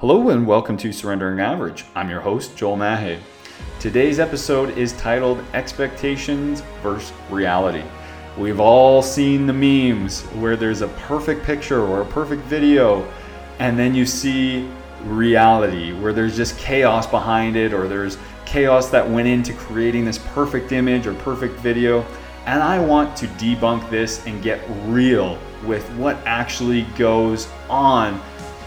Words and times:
Hello 0.00 0.28
and 0.28 0.46
welcome 0.46 0.76
to 0.76 0.92
Surrendering 0.92 1.40
Average. 1.40 1.84
I'm 1.96 2.08
your 2.08 2.20
host, 2.20 2.56
Joel 2.56 2.76
Mahe. 2.76 3.18
Today's 3.80 4.20
episode 4.20 4.78
is 4.78 4.92
titled 4.92 5.42
Expectations 5.54 6.62
versus 6.84 7.12
Reality. 7.28 7.82
We've 8.36 8.60
all 8.60 9.02
seen 9.02 9.48
the 9.48 9.52
memes 9.52 10.22
where 10.36 10.54
there's 10.54 10.82
a 10.82 10.88
perfect 10.88 11.42
picture 11.42 11.82
or 11.82 12.02
a 12.02 12.04
perfect 12.04 12.42
video, 12.42 13.12
and 13.58 13.76
then 13.76 13.92
you 13.92 14.06
see 14.06 14.70
reality 15.02 15.92
where 15.94 16.12
there's 16.12 16.36
just 16.36 16.56
chaos 16.58 17.04
behind 17.04 17.56
it, 17.56 17.74
or 17.74 17.88
there's 17.88 18.18
chaos 18.46 18.90
that 18.90 19.10
went 19.10 19.26
into 19.26 19.52
creating 19.52 20.04
this 20.04 20.18
perfect 20.32 20.70
image 20.70 21.08
or 21.08 21.14
perfect 21.14 21.58
video. 21.58 22.06
And 22.46 22.62
I 22.62 22.78
want 22.78 23.16
to 23.16 23.26
debunk 23.26 23.90
this 23.90 24.24
and 24.26 24.44
get 24.44 24.60
real 24.84 25.36
with 25.66 25.90
what 25.94 26.16
actually 26.24 26.82
goes 26.96 27.48
on 27.68 28.20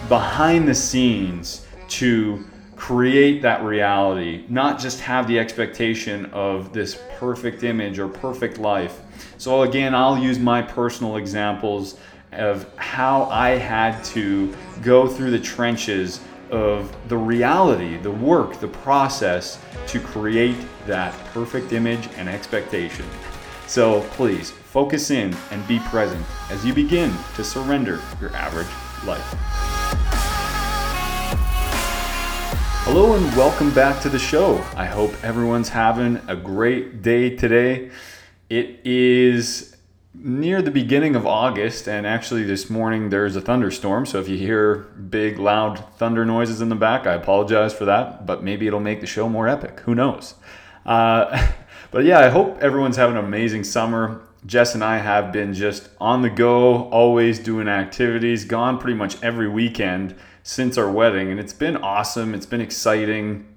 behind 0.07 0.67
the 0.67 0.75
scenes 0.75 1.65
to 1.89 2.45
create 2.75 3.41
that 3.41 3.63
reality, 3.63 4.43
not 4.49 4.79
just 4.79 4.99
have 5.01 5.27
the 5.27 5.37
expectation 5.37 6.25
of 6.27 6.73
this 6.73 6.99
perfect 7.19 7.63
image 7.63 7.99
or 7.99 8.07
perfect 8.07 8.57
life. 8.57 9.01
So, 9.37 9.63
again, 9.63 9.93
I'll 9.93 10.17
use 10.17 10.39
my 10.39 10.61
personal 10.61 11.17
examples 11.17 11.97
of 12.31 12.65
how 12.77 13.25
I 13.25 13.51
had 13.51 14.03
to 14.05 14.53
go 14.81 15.07
through 15.07 15.31
the 15.31 15.39
trenches 15.39 16.21
of 16.49 16.95
the 17.07 17.17
reality, 17.17 17.97
the 17.97 18.11
work, 18.11 18.59
the 18.59 18.67
process 18.67 19.59
to 19.87 19.99
create 19.99 20.57
that 20.85 21.13
perfect 21.33 21.71
image 21.73 22.09
and 22.17 22.27
expectation. 22.27 23.05
So 23.67 24.01
please 24.11 24.51
focus 24.51 25.11
in 25.11 25.35
and 25.51 25.65
be 25.67 25.79
present 25.79 26.25
as 26.49 26.65
you 26.65 26.73
begin 26.73 27.13
to 27.35 27.43
surrender 27.43 28.01
your 28.19 28.35
average 28.35 28.67
life. 29.05 29.70
Hello 32.83 33.15
and 33.15 33.25
welcome 33.37 33.73
back 33.73 34.01
to 34.01 34.09
the 34.09 34.19
show. 34.19 34.57
I 34.75 34.85
hope 34.85 35.13
everyone's 35.23 35.69
having 35.69 36.19
a 36.27 36.35
great 36.35 37.01
day 37.01 37.35
today. 37.35 37.91
It 38.49 38.79
is 38.83 39.75
near 40.13 40.61
the 40.61 40.71
beginning 40.71 41.15
of 41.15 41.25
August, 41.25 41.87
and 41.87 42.05
actually, 42.05 42.43
this 42.43 42.69
morning 42.69 43.09
there's 43.09 43.35
a 43.35 43.41
thunderstorm. 43.41 44.05
So, 44.05 44.19
if 44.19 44.27
you 44.27 44.37
hear 44.37 44.77
big, 45.09 45.39
loud 45.39 45.83
thunder 45.97 46.25
noises 46.25 46.59
in 46.59 46.69
the 46.69 46.75
back, 46.75 47.07
I 47.07 47.13
apologize 47.13 47.73
for 47.73 47.85
that, 47.85 48.25
but 48.25 48.43
maybe 48.43 48.67
it'll 48.67 48.79
make 48.79 48.99
the 48.99 49.07
show 49.07 49.29
more 49.29 49.47
epic. 49.47 49.81
Who 49.81 49.95
knows? 49.95 50.35
Uh, 50.85 51.51
But 51.91 52.05
yeah, 52.05 52.19
I 52.19 52.29
hope 52.29 52.59
everyone's 52.59 52.95
having 52.95 53.17
an 53.17 53.25
amazing 53.25 53.65
summer. 53.65 54.21
Jess 54.45 54.73
and 54.73 54.83
I 54.83 54.99
have 54.99 55.33
been 55.33 55.53
just 55.53 55.89
on 55.99 56.21
the 56.21 56.29
go, 56.29 56.89
always 56.89 57.37
doing 57.37 57.67
activities, 57.67 58.45
gone 58.45 58.79
pretty 58.79 58.97
much 58.97 59.21
every 59.21 59.49
weekend 59.49 60.15
since 60.43 60.77
our 60.77 60.89
wedding, 60.89 61.29
and 61.29 61.39
it's 61.39 61.53
been 61.53 61.77
awesome. 61.77 62.33
It's 62.33 62.45
been 62.45 62.61
exciting. 62.61 63.47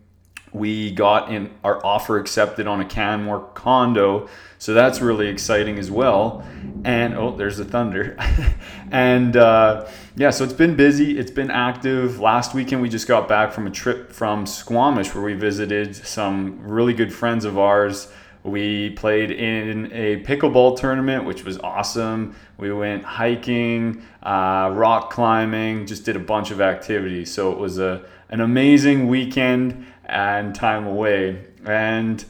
We 0.53 0.93
got 0.93 1.33
in 1.33 1.51
our 1.65 1.85
offer 1.85 2.19
accepted 2.19 2.67
on 2.67 2.81
a 2.81 2.85
Canmore 2.85 3.51
condo, 3.55 4.29
so 4.59 4.73
that's 4.73 5.01
really 5.01 5.27
exciting 5.27 5.79
as 5.79 5.91
well. 5.91 6.47
And 6.85 7.15
oh, 7.15 7.35
there's 7.35 7.57
the 7.57 7.65
thunder. 7.65 8.17
and 8.93 9.37
uh, 9.37 9.89
yeah, 10.17 10.31
so 10.31 10.45
it's 10.45 10.53
been 10.53 10.77
busy. 10.77 11.19
It's 11.19 11.33
been 11.33 11.51
active. 11.51 12.21
Last 12.21 12.55
weekend 12.55 12.83
we 12.83 12.89
just 12.89 13.09
got 13.09 13.29
back 13.29 13.53
from 13.53 13.67
a 13.67 13.71
trip 13.71 14.13
from 14.13 14.47
Squamish 14.47 15.13
where 15.15 15.25
we 15.25 15.35
visited 15.35 15.97
some 15.97 16.61
really 16.61 16.95
good 16.95 17.13
friends 17.13 17.45
of 17.45 17.59
ours 17.59 18.13
we 18.45 18.91
played 18.91 19.31
in 19.31 19.91
a 19.91 20.23
pickleball 20.23 20.79
tournament, 20.79 21.25
which 21.25 21.45
was 21.45 21.59
awesome. 21.61 22.37
We 22.59 22.71
went 22.73 23.03
hiking, 23.03 24.05
uh, 24.23 24.71
rock 24.75 25.11
climbing, 25.11 25.87
just 25.87 26.05
did 26.05 26.15
a 26.15 26.21
bunch 26.21 26.51
of 26.51 26.61
activities. 26.61 27.33
So 27.33 27.53
it 27.53 27.59
was 27.59 27.79
a, 27.79 28.05
an 28.29 28.43
amazing 28.43 29.09
weekend 29.09 29.87
and 30.05 30.55
time 30.55 30.87
away. 30.87 31.47
And 31.65 32.23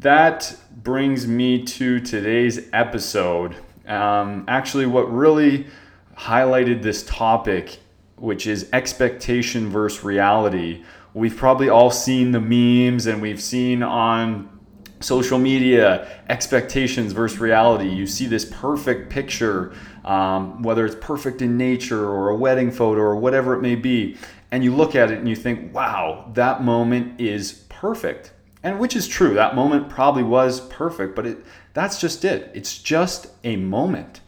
that 0.00 0.56
brings 0.82 1.28
me 1.28 1.62
to 1.62 2.00
today's 2.00 2.68
episode. 2.72 3.54
Um, 3.86 4.44
actually, 4.48 4.86
what 4.86 5.10
really 5.12 5.68
highlighted 6.16 6.82
this 6.82 7.04
topic, 7.04 7.78
which 8.16 8.48
is 8.48 8.68
expectation 8.72 9.68
versus 9.68 10.02
reality. 10.02 10.82
We've 11.14 11.36
probably 11.36 11.68
all 11.68 11.92
seen 11.92 12.32
the 12.32 12.40
memes 12.40 13.06
and 13.06 13.22
we've 13.22 13.40
seen 13.40 13.84
on 13.84 14.57
social 15.00 15.38
media 15.38 16.08
expectations 16.28 17.12
versus 17.12 17.38
reality. 17.38 17.88
You 17.88 18.06
see 18.06 18.26
this 18.26 18.44
perfect 18.44 19.10
picture 19.10 19.72
um, 20.08 20.62
whether 20.62 20.86
it's 20.86 20.96
perfect 21.00 21.42
in 21.42 21.58
nature 21.58 22.08
or 22.08 22.30
a 22.30 22.36
wedding 22.36 22.70
photo 22.70 23.02
or 23.02 23.16
whatever 23.16 23.54
it 23.54 23.60
may 23.60 23.74
be 23.74 24.16
and 24.50 24.64
you 24.64 24.74
look 24.74 24.94
at 24.94 25.10
it 25.10 25.18
and 25.18 25.28
you 25.28 25.36
think 25.36 25.74
wow 25.74 26.30
that 26.34 26.62
moment 26.62 27.20
is 27.20 27.64
perfect. 27.68 28.32
And 28.60 28.80
which 28.80 28.96
is 28.96 29.06
true. 29.06 29.34
That 29.34 29.54
moment 29.54 29.88
probably 29.88 30.22
was 30.22 30.60
perfect 30.60 31.14
but 31.14 31.26
it 31.26 31.44
that's 31.74 32.00
just 32.00 32.24
it. 32.24 32.50
It's 32.54 32.78
just 32.78 33.28
a 33.44 33.56
moment 33.56 34.20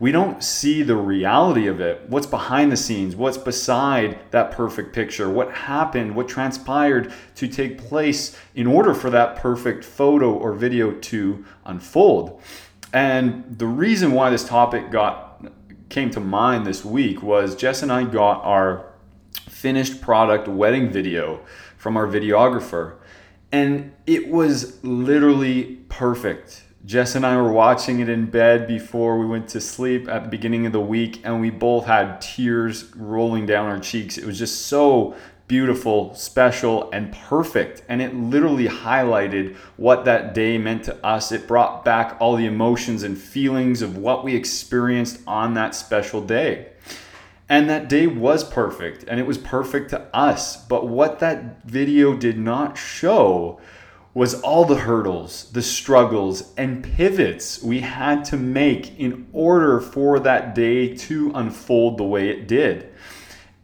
we 0.00 0.12
don't 0.12 0.44
see 0.44 0.82
the 0.82 0.96
reality 0.96 1.66
of 1.66 1.80
it. 1.80 2.02
What's 2.08 2.26
behind 2.26 2.70
the 2.70 2.76
scenes? 2.76 3.16
What's 3.16 3.36
beside 3.36 4.18
that 4.30 4.52
perfect 4.52 4.94
picture? 4.94 5.28
What 5.28 5.52
happened? 5.52 6.14
What 6.14 6.28
transpired 6.28 7.12
to 7.34 7.48
take 7.48 7.78
place 7.78 8.36
in 8.54 8.66
order 8.66 8.94
for 8.94 9.10
that 9.10 9.36
perfect 9.36 9.84
photo 9.84 10.32
or 10.32 10.52
video 10.52 10.92
to 10.92 11.44
unfold? 11.64 12.40
And 12.92 13.58
the 13.58 13.66
reason 13.66 14.12
why 14.12 14.30
this 14.30 14.46
topic 14.46 14.90
got 14.90 15.44
came 15.88 16.10
to 16.10 16.20
mind 16.20 16.66
this 16.66 16.84
week 16.84 17.22
was 17.22 17.56
Jess 17.56 17.82
and 17.82 17.90
I 17.90 18.04
got 18.04 18.44
our 18.44 18.92
finished 19.48 20.00
product 20.00 20.46
wedding 20.46 20.90
video 20.90 21.40
from 21.76 21.96
our 21.96 22.06
videographer. 22.06 22.96
And 23.50 23.92
it 24.06 24.28
was 24.28 24.82
literally 24.84 25.78
perfect 25.88 26.62
Jess 26.88 27.14
and 27.16 27.26
I 27.26 27.36
were 27.36 27.52
watching 27.52 28.00
it 28.00 28.08
in 28.08 28.30
bed 28.30 28.66
before 28.66 29.18
we 29.18 29.26
went 29.26 29.46
to 29.48 29.60
sleep 29.60 30.08
at 30.08 30.22
the 30.22 30.30
beginning 30.30 30.64
of 30.64 30.72
the 30.72 30.80
week, 30.80 31.20
and 31.22 31.38
we 31.38 31.50
both 31.50 31.84
had 31.84 32.18
tears 32.22 32.96
rolling 32.96 33.44
down 33.44 33.66
our 33.66 33.78
cheeks. 33.78 34.16
It 34.16 34.24
was 34.24 34.38
just 34.38 34.68
so 34.68 35.14
beautiful, 35.48 36.14
special, 36.14 36.90
and 36.90 37.12
perfect. 37.12 37.82
And 37.90 38.00
it 38.00 38.14
literally 38.14 38.68
highlighted 38.68 39.56
what 39.76 40.06
that 40.06 40.32
day 40.32 40.56
meant 40.56 40.84
to 40.84 40.96
us. 41.04 41.30
It 41.30 41.46
brought 41.46 41.84
back 41.84 42.16
all 42.20 42.36
the 42.36 42.46
emotions 42.46 43.02
and 43.02 43.18
feelings 43.18 43.82
of 43.82 43.98
what 43.98 44.24
we 44.24 44.34
experienced 44.34 45.20
on 45.26 45.52
that 45.54 45.74
special 45.74 46.22
day. 46.22 46.70
And 47.50 47.68
that 47.68 47.90
day 47.90 48.06
was 48.06 48.44
perfect, 48.44 49.04
and 49.06 49.20
it 49.20 49.26
was 49.26 49.36
perfect 49.36 49.90
to 49.90 50.00
us. 50.16 50.56
But 50.56 50.88
what 50.88 51.18
that 51.18 51.64
video 51.64 52.16
did 52.16 52.38
not 52.38 52.78
show 52.78 53.60
was 54.18 54.40
all 54.40 54.64
the 54.64 54.78
hurdles, 54.78 55.48
the 55.52 55.62
struggles, 55.62 56.52
and 56.56 56.82
pivots 56.82 57.62
we 57.62 57.78
had 57.78 58.24
to 58.24 58.36
make 58.36 58.98
in 58.98 59.28
order 59.32 59.80
for 59.80 60.18
that 60.18 60.56
day 60.56 60.92
to 60.92 61.30
unfold 61.36 61.96
the 61.96 62.02
way 62.02 62.28
it 62.28 62.48
did. 62.48 62.92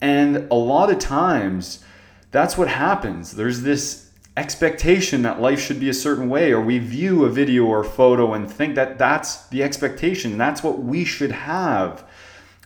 And 0.01 0.47
a 0.53 0.55
lot 0.55 0.93
of 0.93 1.01
times, 1.01 1.83
that's 2.31 2.57
what 2.57 2.69
happens. 2.69 3.33
There's 3.33 3.63
this 3.63 4.13
expectation 4.37 5.23
that 5.23 5.41
life 5.41 5.61
should 5.61 5.81
be 5.81 5.89
a 5.89 5.95
certain 5.95 6.29
way, 6.29 6.53
or 6.53 6.61
we 6.61 6.79
view 6.79 7.25
a 7.25 7.31
video 7.31 7.65
or 7.65 7.83
photo 7.83 8.33
and 8.35 8.49
think 8.49 8.77
that 8.77 8.97
that's 8.97 9.49
the 9.49 9.61
expectation, 9.61 10.39
that's 10.39 10.63
what 10.63 10.79
we 10.79 11.05
should 11.05 11.33
have. 11.33 12.05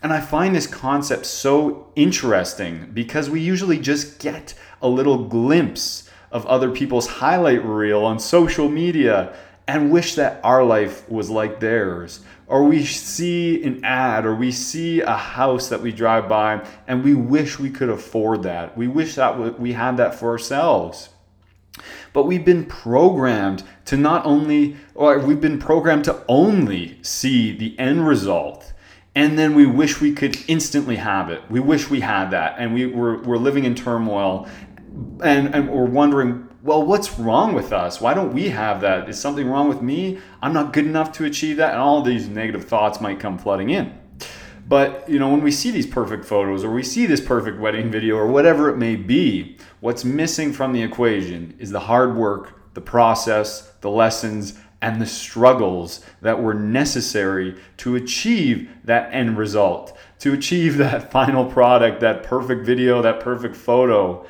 And 0.02 0.12
I 0.12 0.20
find 0.20 0.54
this 0.54 0.66
concept 0.66 1.24
so 1.24 1.90
interesting 1.96 2.90
because 2.92 3.30
we 3.30 3.40
usually 3.40 3.78
just 3.78 4.18
get 4.18 4.52
a 4.82 4.88
little 4.90 5.24
glimpse 5.24 6.07
of 6.30 6.46
other 6.46 6.70
people's 6.70 7.06
highlight 7.06 7.64
reel 7.64 8.04
on 8.04 8.18
social 8.18 8.68
media 8.68 9.34
and 9.66 9.90
wish 9.90 10.14
that 10.14 10.40
our 10.42 10.64
life 10.64 11.08
was 11.10 11.28
like 11.28 11.60
theirs. 11.60 12.20
Or 12.46 12.64
we 12.64 12.84
see 12.86 13.62
an 13.62 13.84
ad 13.84 14.24
or 14.24 14.34
we 14.34 14.50
see 14.50 15.02
a 15.02 15.16
house 15.16 15.68
that 15.68 15.82
we 15.82 15.92
drive 15.92 16.28
by 16.28 16.66
and 16.86 17.04
we 17.04 17.14
wish 17.14 17.58
we 17.58 17.70
could 17.70 17.90
afford 17.90 18.42
that. 18.44 18.76
We 18.76 18.88
wish 18.88 19.16
that 19.16 19.60
we 19.60 19.74
had 19.74 19.98
that 19.98 20.14
for 20.14 20.30
ourselves. 20.30 21.10
But 22.14 22.24
we've 22.24 22.44
been 22.44 22.64
programmed 22.64 23.62
to 23.84 23.96
not 23.96 24.24
only, 24.24 24.76
or 24.94 25.18
we've 25.18 25.40
been 25.40 25.58
programmed 25.58 26.04
to 26.04 26.24
only 26.26 26.98
see 27.02 27.56
the 27.56 27.78
end 27.78 28.08
result. 28.08 28.72
And 29.14 29.38
then 29.38 29.54
we 29.54 29.66
wish 29.66 30.00
we 30.00 30.12
could 30.12 30.36
instantly 30.48 30.96
have 30.96 31.28
it. 31.28 31.42
We 31.50 31.60
wish 31.60 31.90
we 31.90 32.00
had 32.00 32.30
that. 32.30 32.56
And 32.58 32.72
we, 32.72 32.86
we're, 32.86 33.20
we're 33.22 33.36
living 33.36 33.64
in 33.64 33.74
turmoil 33.74 34.48
and, 35.22 35.54
and 35.54 35.68
we're 35.68 35.84
wondering, 35.84 36.48
well, 36.62 36.82
what's 36.82 37.18
wrong 37.18 37.54
with 37.54 37.72
us? 37.72 38.00
Why 38.00 38.14
don't 38.14 38.32
we 38.32 38.48
have 38.48 38.80
that? 38.80 39.08
Is 39.08 39.20
something 39.20 39.48
wrong 39.48 39.68
with 39.68 39.80
me? 39.80 40.18
I'm 40.42 40.52
not 40.52 40.72
good 40.72 40.86
enough 40.86 41.12
to 41.12 41.24
achieve 41.24 41.56
that. 41.58 41.72
And 41.72 41.80
all 41.80 42.02
these 42.02 42.28
negative 42.28 42.64
thoughts 42.64 43.00
might 43.00 43.20
come 43.20 43.38
flooding 43.38 43.70
in. 43.70 43.96
But 44.68 45.08
you 45.08 45.18
know, 45.18 45.30
when 45.30 45.42
we 45.42 45.50
see 45.50 45.70
these 45.70 45.86
perfect 45.86 46.24
photos 46.24 46.62
or 46.62 46.70
we 46.70 46.82
see 46.82 47.06
this 47.06 47.22
perfect 47.22 47.58
wedding 47.58 47.90
video 47.90 48.16
or 48.16 48.26
whatever 48.26 48.68
it 48.68 48.76
may 48.76 48.96
be, 48.96 49.56
what's 49.80 50.04
missing 50.04 50.52
from 50.52 50.72
the 50.72 50.82
equation 50.82 51.56
is 51.58 51.70
the 51.70 51.80
hard 51.80 52.16
work, 52.16 52.74
the 52.74 52.80
process, 52.80 53.72
the 53.80 53.90
lessons, 53.90 54.58
and 54.80 55.00
the 55.00 55.06
struggles 55.06 56.04
that 56.20 56.40
were 56.40 56.54
necessary 56.54 57.58
to 57.78 57.96
achieve 57.96 58.70
that 58.84 59.12
end 59.12 59.38
result, 59.38 59.96
to 60.20 60.34
achieve 60.34 60.76
that 60.78 61.10
final 61.10 61.44
product, 61.44 62.00
that 62.00 62.22
perfect 62.22 62.66
video, 62.66 63.00
that 63.02 63.20
perfect 63.20 63.56
photo. 63.56 64.26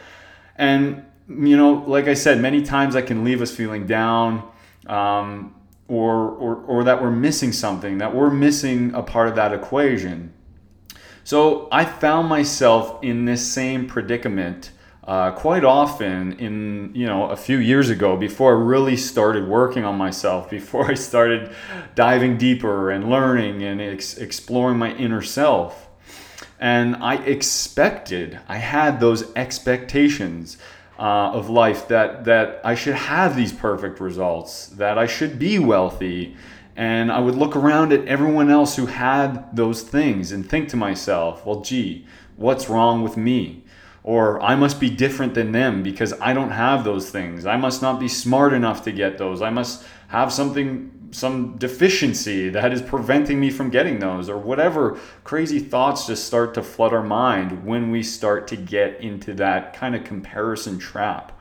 And, 0.58 1.04
you 1.28 1.56
know, 1.56 1.84
like 1.86 2.08
I 2.08 2.14
said, 2.14 2.40
many 2.40 2.62
times 2.62 2.94
that 2.94 3.06
can 3.06 3.24
leave 3.24 3.40
us 3.40 3.54
feeling 3.54 3.86
down. 3.86 4.50
Um, 4.86 5.54
or, 5.88 6.28
or, 6.32 6.56
or 6.56 6.84
that 6.84 7.02
we're 7.02 7.10
missing 7.10 7.50
something, 7.50 7.98
that 7.98 8.14
we're 8.14 8.30
missing 8.30 8.94
a 8.94 9.02
part 9.02 9.28
of 9.28 9.36
that 9.36 9.54
equation. 9.54 10.32
So 11.24 11.68
I 11.72 11.84
found 11.84 12.28
myself 12.28 13.02
in 13.02 13.24
this 13.24 13.46
same 13.46 13.86
predicament 13.86 14.70
uh, 15.04 15.30
quite 15.30 15.64
often 15.64 16.34
in 16.34 16.90
you 16.94 17.06
know 17.06 17.30
a 17.30 17.36
few 17.36 17.56
years 17.56 17.88
ago 17.88 18.14
before 18.14 18.54
I 18.54 18.60
really 18.60 18.96
started 18.96 19.48
working 19.48 19.82
on 19.82 19.96
myself 19.96 20.50
before 20.58 20.90
I 20.90 20.94
started 20.94 21.54
diving 21.94 22.36
deeper 22.36 22.90
and 22.90 23.08
learning 23.08 23.62
and 23.62 23.80
ex- 23.80 24.18
exploring 24.18 24.78
my 24.78 24.94
inner 24.96 25.22
self 25.22 25.87
and 26.60 26.96
I 26.96 27.16
expected 27.16 28.38
I 28.48 28.56
had 28.56 29.00
those 29.00 29.32
expectations 29.34 30.58
uh, 30.98 31.32
of 31.32 31.48
life 31.48 31.88
that 31.88 32.24
that 32.24 32.60
I 32.64 32.74
should 32.74 32.94
have 32.94 33.36
these 33.36 33.52
perfect 33.52 34.00
results 34.00 34.66
that 34.68 34.98
I 34.98 35.06
should 35.06 35.38
be 35.38 35.58
wealthy 35.58 36.36
and 36.76 37.10
I 37.10 37.20
would 37.20 37.34
look 37.34 37.56
around 37.56 37.92
at 37.92 38.06
everyone 38.06 38.50
else 38.50 38.76
who 38.76 38.86
had 38.86 39.54
those 39.54 39.82
things 39.82 40.32
and 40.32 40.48
think 40.48 40.68
to 40.70 40.76
myself 40.76 41.46
well 41.46 41.60
gee 41.60 42.06
what's 42.36 42.68
wrong 42.68 43.02
with 43.02 43.16
me 43.16 43.64
or 44.08 44.40
I 44.40 44.54
must 44.54 44.80
be 44.80 44.88
different 44.88 45.34
than 45.34 45.52
them 45.52 45.82
because 45.82 46.14
I 46.18 46.32
don't 46.32 46.52
have 46.52 46.82
those 46.82 47.10
things. 47.10 47.44
I 47.44 47.58
must 47.58 47.82
not 47.82 48.00
be 48.00 48.08
smart 48.08 48.54
enough 48.54 48.82
to 48.84 48.90
get 48.90 49.18
those. 49.18 49.42
I 49.42 49.50
must 49.50 49.84
have 50.06 50.32
something 50.32 50.90
some 51.10 51.56
deficiency 51.56 52.48
that 52.50 52.72
is 52.72 52.82
preventing 52.82 53.40
me 53.40 53.50
from 53.50 53.70
getting 53.70 53.98
those 53.98 54.28
or 54.28 54.38
whatever 54.38 54.98
crazy 55.24 55.58
thoughts 55.58 56.06
just 56.06 56.26
start 56.26 56.54
to 56.54 56.62
flood 56.62 56.92
our 56.92 57.02
mind 57.02 57.64
when 57.64 57.90
we 57.90 58.02
start 58.02 58.46
to 58.48 58.56
get 58.56 59.00
into 59.00 59.34
that 59.34 59.72
kind 59.72 59.94
of 59.94 60.04
comparison 60.04 60.78
trap. 60.78 61.40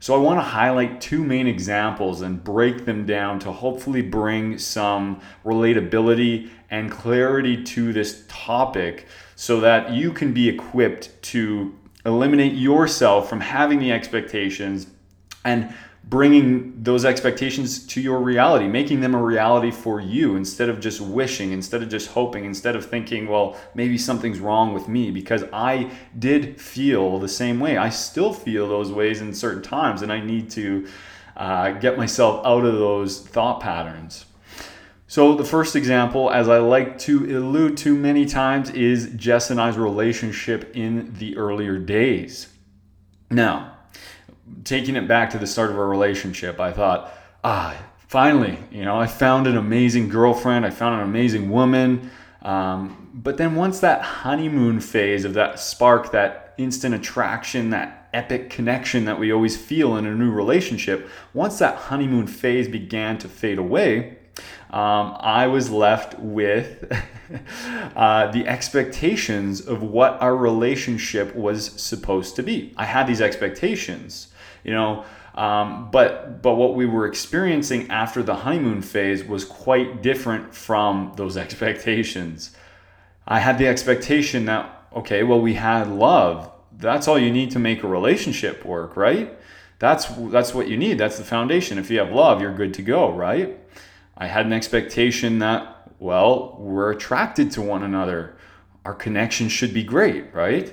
So 0.00 0.14
I 0.14 0.18
want 0.18 0.38
to 0.38 0.44
highlight 0.44 1.00
two 1.00 1.24
main 1.24 1.46
examples 1.46 2.20
and 2.20 2.44
break 2.44 2.84
them 2.84 3.06
down 3.06 3.38
to 3.40 3.52
hopefully 3.52 4.02
bring 4.02 4.58
some 4.58 5.20
relatability 5.46 6.50
and 6.70 6.90
clarity 6.90 7.62
to 7.64 7.92
this 7.92 8.24
topic 8.28 9.06
so 9.34 9.60
that 9.60 9.92
you 9.92 10.12
can 10.12 10.34
be 10.34 10.48
equipped 10.48 11.22
to 11.22 11.74
eliminate 12.04 12.52
yourself 12.52 13.30
from 13.30 13.40
having 13.40 13.78
the 13.78 13.92
expectations 13.92 14.88
and 15.44 15.74
bringing 16.08 16.82
those 16.82 17.04
expectations 17.04 17.86
to 17.86 18.00
your 18.00 18.20
reality, 18.20 18.68
making 18.68 19.00
them 19.00 19.14
a 19.14 19.22
reality 19.22 19.70
for 19.70 20.00
you 20.00 20.36
instead 20.36 20.68
of 20.68 20.78
just 20.78 21.00
wishing, 21.00 21.52
instead 21.52 21.82
of 21.82 21.88
just 21.88 22.08
hoping, 22.08 22.44
instead 22.44 22.76
of 22.76 22.84
thinking, 22.84 23.26
well, 23.26 23.56
maybe 23.74 23.96
something's 23.96 24.38
wrong 24.38 24.74
with 24.74 24.86
me 24.86 25.10
because 25.10 25.44
I 25.52 25.90
did 26.18 26.60
feel 26.60 27.18
the 27.18 27.28
same 27.28 27.58
way. 27.58 27.78
I 27.78 27.88
still 27.88 28.32
feel 28.32 28.68
those 28.68 28.92
ways 28.92 29.22
in 29.22 29.32
certain 29.34 29.62
times, 29.62 30.02
and 30.02 30.12
I 30.12 30.20
need 30.20 30.50
to 30.50 30.86
uh, 31.36 31.72
get 31.72 31.96
myself 31.96 32.44
out 32.46 32.64
of 32.64 32.74
those 32.74 33.20
thought 33.20 33.60
patterns. 33.60 34.26
So, 35.06 35.34
the 35.34 35.44
first 35.44 35.76
example, 35.76 36.30
as 36.30 36.48
I 36.48 36.58
like 36.58 36.98
to 37.00 37.38
allude 37.38 37.76
to 37.78 37.94
many 37.94 38.26
times, 38.26 38.70
is 38.70 39.12
Jess 39.14 39.50
and 39.50 39.60
I's 39.60 39.76
relationship 39.76 40.74
in 40.74 41.14
the 41.14 41.36
earlier 41.36 41.78
days. 41.78 42.48
Now, 43.30 43.73
taking 44.64 44.96
it 44.96 45.08
back 45.08 45.30
to 45.30 45.38
the 45.38 45.46
start 45.46 45.70
of 45.70 45.78
our 45.78 45.88
relationship, 45.88 46.60
I 46.60 46.72
thought, 46.72 47.12
ah, 47.42 47.76
finally, 48.08 48.58
you 48.70 48.84
know, 48.84 48.98
I 48.98 49.06
found 49.06 49.46
an 49.46 49.56
amazing 49.56 50.08
girlfriend, 50.08 50.64
I 50.64 50.70
found 50.70 51.00
an 51.00 51.08
amazing 51.08 51.50
woman. 51.50 52.10
Um, 52.42 53.10
but 53.14 53.38
then 53.38 53.54
once 53.54 53.80
that 53.80 54.02
honeymoon 54.02 54.80
phase 54.80 55.24
of 55.24 55.34
that 55.34 55.58
spark, 55.58 56.12
that 56.12 56.54
instant 56.58 56.94
attraction, 56.94 57.70
that 57.70 58.08
epic 58.12 58.50
connection 58.50 59.06
that 59.06 59.18
we 59.18 59.32
always 59.32 59.56
feel 59.56 59.96
in 59.96 60.06
a 60.06 60.14
new 60.14 60.30
relationship, 60.30 61.08
once 61.32 61.58
that 61.58 61.76
honeymoon 61.76 62.26
phase 62.26 62.68
began 62.68 63.18
to 63.18 63.28
fade 63.28 63.58
away, 63.58 64.18
um, 64.70 65.16
I 65.20 65.46
was 65.46 65.70
left 65.70 66.18
with 66.18 66.90
uh, 67.96 68.30
the 68.32 68.46
expectations 68.46 69.60
of 69.60 69.82
what 69.82 70.20
our 70.20 70.36
relationship 70.36 71.34
was 71.34 71.80
supposed 71.80 72.34
to 72.36 72.42
be. 72.42 72.74
I 72.76 72.84
had 72.84 73.06
these 73.06 73.20
expectations, 73.20 74.28
you 74.64 74.72
know, 74.72 75.04
um, 75.34 75.90
but 75.90 76.42
but 76.42 76.54
what 76.54 76.74
we 76.74 76.86
were 76.86 77.06
experiencing 77.06 77.90
after 77.90 78.22
the 78.22 78.34
honeymoon 78.34 78.82
phase 78.82 79.24
was 79.24 79.44
quite 79.44 80.02
different 80.02 80.54
from 80.54 81.12
those 81.16 81.36
expectations. 81.44 82.56
I 83.26 83.40
had 83.40 83.58
the 83.58 83.68
expectation 83.68 84.46
that 84.46 84.70
okay, 84.94 85.22
well, 85.22 85.40
we 85.40 85.54
had 85.54 85.88
love. 85.88 86.50
That's 86.76 87.06
all 87.08 87.18
you 87.18 87.30
need 87.30 87.50
to 87.52 87.58
make 87.58 87.82
a 87.82 87.88
relationship 87.88 88.64
work, 88.64 88.96
right? 88.96 89.36
That's 89.78 90.06
that's 90.06 90.54
what 90.54 90.68
you 90.68 90.76
need. 90.76 90.98
That's 90.98 91.18
the 91.18 91.24
foundation. 91.24 91.78
If 91.78 91.90
you 91.90 91.98
have 91.98 92.12
love, 92.12 92.40
you're 92.40 92.54
good 92.54 92.74
to 92.74 92.82
go, 92.82 93.12
right? 93.12 93.58
I 94.16 94.26
had 94.26 94.46
an 94.46 94.52
expectation 94.52 95.40
that, 95.40 95.90
well, 95.98 96.56
we're 96.58 96.92
attracted 96.92 97.50
to 97.52 97.62
one 97.62 97.82
another. 97.82 98.36
Our 98.84 98.94
connection 98.94 99.48
should 99.48 99.74
be 99.74 99.82
great, 99.82 100.32
right? 100.32 100.72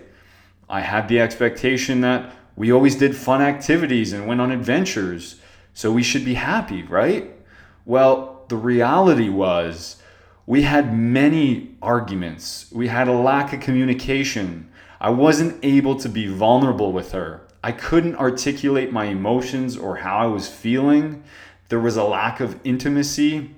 I 0.69 0.81
had 0.81 1.07
the 1.07 1.19
expectation 1.19 2.01
that 2.01 2.33
we 2.55 2.71
always 2.71 2.95
did 2.95 3.15
fun 3.15 3.41
activities 3.41 4.13
and 4.13 4.27
went 4.27 4.41
on 4.41 4.51
adventures, 4.51 5.39
so 5.73 5.91
we 5.91 6.03
should 6.03 6.25
be 6.25 6.33
happy, 6.33 6.83
right? 6.83 7.31
Well, 7.85 8.43
the 8.49 8.57
reality 8.57 9.29
was 9.29 10.01
we 10.45 10.63
had 10.63 10.93
many 10.93 11.75
arguments. 11.81 12.67
We 12.71 12.87
had 12.87 13.07
a 13.07 13.13
lack 13.13 13.53
of 13.53 13.61
communication. 13.61 14.69
I 14.99 15.09
wasn't 15.09 15.63
able 15.63 15.95
to 15.97 16.09
be 16.09 16.27
vulnerable 16.27 16.91
with 16.91 17.13
her. 17.13 17.41
I 17.63 17.71
couldn't 17.71 18.15
articulate 18.15 18.91
my 18.91 19.05
emotions 19.05 19.77
or 19.77 19.97
how 19.97 20.17
I 20.17 20.25
was 20.25 20.47
feeling. 20.47 21.23
There 21.69 21.79
was 21.79 21.95
a 21.95 22.03
lack 22.03 22.39
of 22.39 22.59
intimacy, 22.63 23.55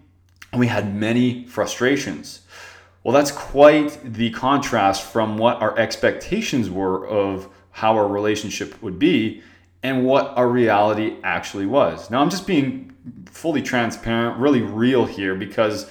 and 0.51 0.59
we 0.59 0.67
had 0.67 0.93
many 0.93 1.45
frustrations. 1.47 2.41
Well, 3.03 3.13
that's 3.13 3.31
quite 3.31 3.99
the 4.03 4.29
contrast 4.31 5.03
from 5.03 5.37
what 5.37 5.61
our 5.61 5.77
expectations 5.77 6.69
were 6.69 7.07
of 7.07 7.49
how 7.73 7.95
our 7.97 8.07
relationship 8.07 8.81
would 8.81 8.97
be 8.97 9.43
and 9.81 10.05
what 10.05 10.37
our 10.37 10.47
reality 10.47 11.17
actually 11.23 11.65
was. 11.65 12.09
Now, 12.09 12.21
I'm 12.21 12.29
just 12.29 12.47
being 12.47 12.95
fully 13.25 13.61
transparent, 13.61 14.37
really 14.37 14.61
real 14.61 15.05
here 15.05 15.35
because 15.35 15.89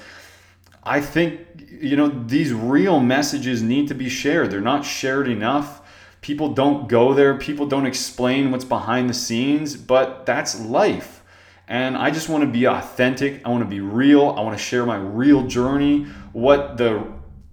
I 0.82 1.00
think, 1.00 1.40
you 1.68 1.96
know, 1.96 2.08
these 2.08 2.54
real 2.54 3.00
messages 3.00 3.62
need 3.62 3.88
to 3.88 3.94
be 3.94 4.08
shared. 4.08 4.50
They're 4.50 4.60
not 4.60 4.84
shared 4.84 5.28
enough. 5.28 5.80
People 6.20 6.54
don't 6.54 6.88
go 6.88 7.12
there, 7.14 7.36
people 7.36 7.66
don't 7.66 7.84
explain 7.84 8.52
what's 8.52 8.64
behind 8.64 9.10
the 9.10 9.14
scenes, 9.14 9.74
but 9.76 10.24
that's 10.24 10.58
life. 10.60 11.22
And 11.66 11.96
I 11.96 12.10
just 12.10 12.28
want 12.28 12.44
to 12.44 12.50
be 12.50 12.66
authentic. 12.66 13.44
I 13.44 13.48
want 13.48 13.64
to 13.64 13.68
be 13.68 13.80
real. 13.80 14.30
I 14.30 14.40
want 14.42 14.56
to 14.56 14.62
share 14.62 14.86
my 14.86 14.98
real 14.98 15.46
journey, 15.46 16.04
what 16.32 16.76
the 16.76 17.04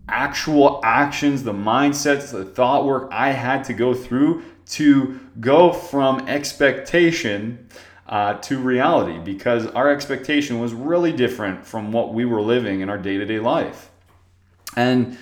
actual 0.10 0.80
actions, 0.84 1.44
the 1.44 1.54
mindsets, 1.54 2.32
the 2.32 2.46
thought 2.46 2.86
work 2.86 3.10
I 3.12 3.32
had 3.32 3.64
to 3.66 3.74
go 3.74 3.94
through 3.94 4.44
to 4.68 5.20
go 5.40 5.72
from 5.72 6.28
expectation 6.28 7.68
uh, 8.08 8.34
to 8.36 8.58
reality 8.58 9.20
because 9.20 9.68
our 9.68 9.90
expectation 9.90 10.60
was 10.60 10.74
really 10.74 11.12
different 11.12 11.66
from 11.66 11.92
what 11.92 12.14
we 12.14 12.26
were 12.26 12.42
living 12.42 12.82
in 12.82 12.90
our 12.90 12.98
day 12.98 13.18
to 13.18 13.26
day 13.26 13.40
life. 13.40 13.90
And, 14.76 15.18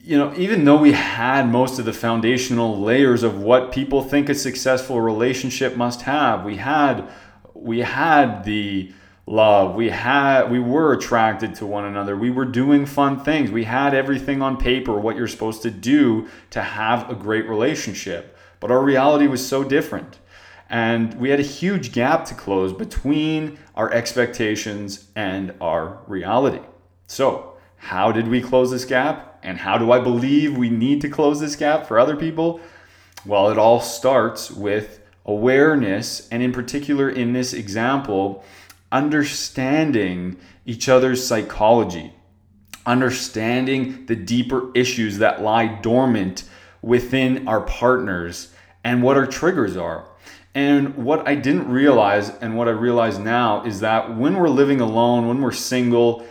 you 0.00 0.16
know, 0.16 0.32
even 0.36 0.64
though 0.64 0.78
we 0.78 0.92
had 0.92 1.48
most 1.48 1.78
of 1.78 1.84
the 1.84 1.92
foundational 1.92 2.80
layers 2.80 3.22
of 3.22 3.40
what 3.40 3.72
people 3.72 4.02
think 4.02 4.28
a 4.28 4.34
successful 4.34 5.00
relationship 5.00 5.76
must 5.76 6.02
have, 6.02 6.44
we 6.44 6.56
had 6.56 7.08
we 7.54 7.80
had 7.80 8.44
the 8.44 8.92
love. 9.26 9.74
We 9.74 9.90
had 9.90 10.50
we 10.50 10.60
were 10.60 10.92
attracted 10.92 11.54
to 11.56 11.66
one 11.66 11.84
another. 11.84 12.16
We 12.16 12.30
were 12.30 12.44
doing 12.44 12.86
fun 12.86 13.22
things. 13.24 13.50
We 13.50 13.64
had 13.64 13.92
everything 13.92 14.40
on 14.40 14.56
paper 14.56 14.98
what 14.98 15.16
you're 15.16 15.28
supposed 15.28 15.62
to 15.62 15.70
do 15.70 16.28
to 16.50 16.62
have 16.62 17.10
a 17.10 17.14
great 17.14 17.48
relationship. 17.48 18.36
But 18.60 18.70
our 18.70 18.82
reality 18.82 19.26
was 19.26 19.46
so 19.46 19.64
different. 19.64 20.18
And 20.68 21.14
we 21.20 21.30
had 21.30 21.38
a 21.38 21.44
huge 21.44 21.92
gap 21.92 22.24
to 22.26 22.34
close 22.34 22.72
between 22.72 23.58
our 23.76 23.92
expectations 23.92 25.08
and 25.14 25.54
our 25.60 26.00
reality. 26.06 26.60
So 27.06 27.54
how 27.76 28.10
did 28.10 28.26
we 28.26 28.40
close 28.40 28.70
this 28.70 28.84
gap? 28.84 29.38
And 29.42 29.58
how 29.58 29.78
do 29.78 29.92
i 29.92 30.00
believe 30.00 30.56
we 30.56 30.70
need 30.70 31.00
to 31.02 31.08
close 31.08 31.38
this 31.38 31.54
gap 31.54 31.86
for 31.86 31.98
other 31.98 32.16
people? 32.16 32.60
Well 33.24 33.50
it 33.50 33.58
all 33.58 33.80
starts 33.80 34.50
with 34.50 35.00
awareness, 35.24 36.28
and 36.30 36.42
in 36.42 36.52
particular 36.52 37.10
in 37.10 37.32
this 37.32 37.52
example, 37.52 38.44
understanding 38.92 40.36
each 40.64 40.88
other's 40.88 41.26
psychology, 41.26 42.12
understanding 42.84 44.06
the 44.06 44.16
deeper 44.16 44.70
issues 44.74 45.18
that 45.18 45.42
lie 45.42 45.66
dormant 45.66 46.44
within 46.82 47.48
our 47.48 47.60
partners 47.62 48.52
and 48.84 49.02
what 49.02 49.16
our 49.16 49.26
triggers 49.26 49.76
are. 49.76 50.08
And 50.54 50.96
what 50.96 51.28
I 51.28 51.34
didn't 51.34 51.68
realize 51.68 52.30
and 52.30 52.56
what 52.56 52.68
I 52.68 52.70
realize 52.70 53.18
now 53.18 53.64
is 53.64 53.80
that 53.80 54.16
when 54.16 54.36
we're 54.36 54.48
living 54.48 54.80
alone, 54.80 55.28
when 55.28 55.42
we're 55.42 55.52
single, 55.52 56.26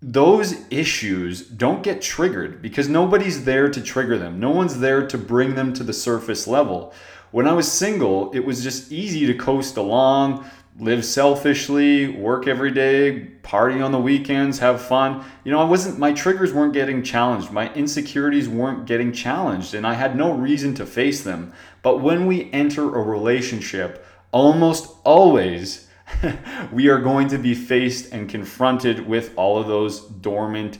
those 0.00 0.64
issues 0.70 1.46
don't 1.46 1.82
get 1.82 2.00
triggered 2.00 2.62
because 2.62 2.88
nobody's 2.88 3.44
there 3.44 3.68
to 3.68 3.80
trigger 3.80 4.18
them. 4.18 4.40
No 4.40 4.50
one's 4.50 4.80
there 4.80 5.06
to 5.06 5.18
bring 5.18 5.54
them 5.54 5.72
to 5.74 5.84
the 5.84 5.92
surface 5.92 6.46
level. 6.46 6.94
When 7.30 7.46
I 7.46 7.52
was 7.52 7.70
single, 7.70 8.32
it 8.32 8.40
was 8.40 8.62
just 8.62 8.90
easy 8.90 9.26
to 9.26 9.34
coast 9.34 9.76
along, 9.76 10.44
live 10.78 11.04
selfishly, 11.04 12.08
work 12.08 12.46
every 12.46 12.70
day, 12.70 13.20
party 13.42 13.80
on 13.80 13.92
the 13.92 13.98
weekends, 13.98 14.58
have 14.58 14.80
fun. 14.80 15.24
You 15.44 15.52
know, 15.52 15.60
I 15.60 15.64
wasn't 15.64 15.98
my 15.98 16.12
triggers 16.12 16.52
weren't 16.52 16.72
getting 16.72 17.02
challenged. 17.02 17.50
My 17.50 17.72
insecurities 17.74 18.48
weren't 18.48 18.86
getting 18.86 19.12
challenged 19.12 19.74
and 19.74 19.86
I 19.86 19.94
had 19.94 20.16
no 20.16 20.32
reason 20.32 20.74
to 20.76 20.86
face 20.86 21.22
them. 21.22 21.52
But 21.82 21.98
when 21.98 22.26
we 22.26 22.50
enter 22.52 22.82
a 22.82 23.02
relationship, 23.02 24.06
almost 24.30 24.94
always 25.04 25.88
we 26.72 26.88
are 26.88 26.98
going 26.98 27.28
to 27.28 27.38
be 27.38 27.54
faced 27.54 28.12
and 28.12 28.28
confronted 28.28 29.06
with 29.06 29.32
all 29.36 29.58
of 29.58 29.66
those 29.66 30.00
dormant 30.00 30.78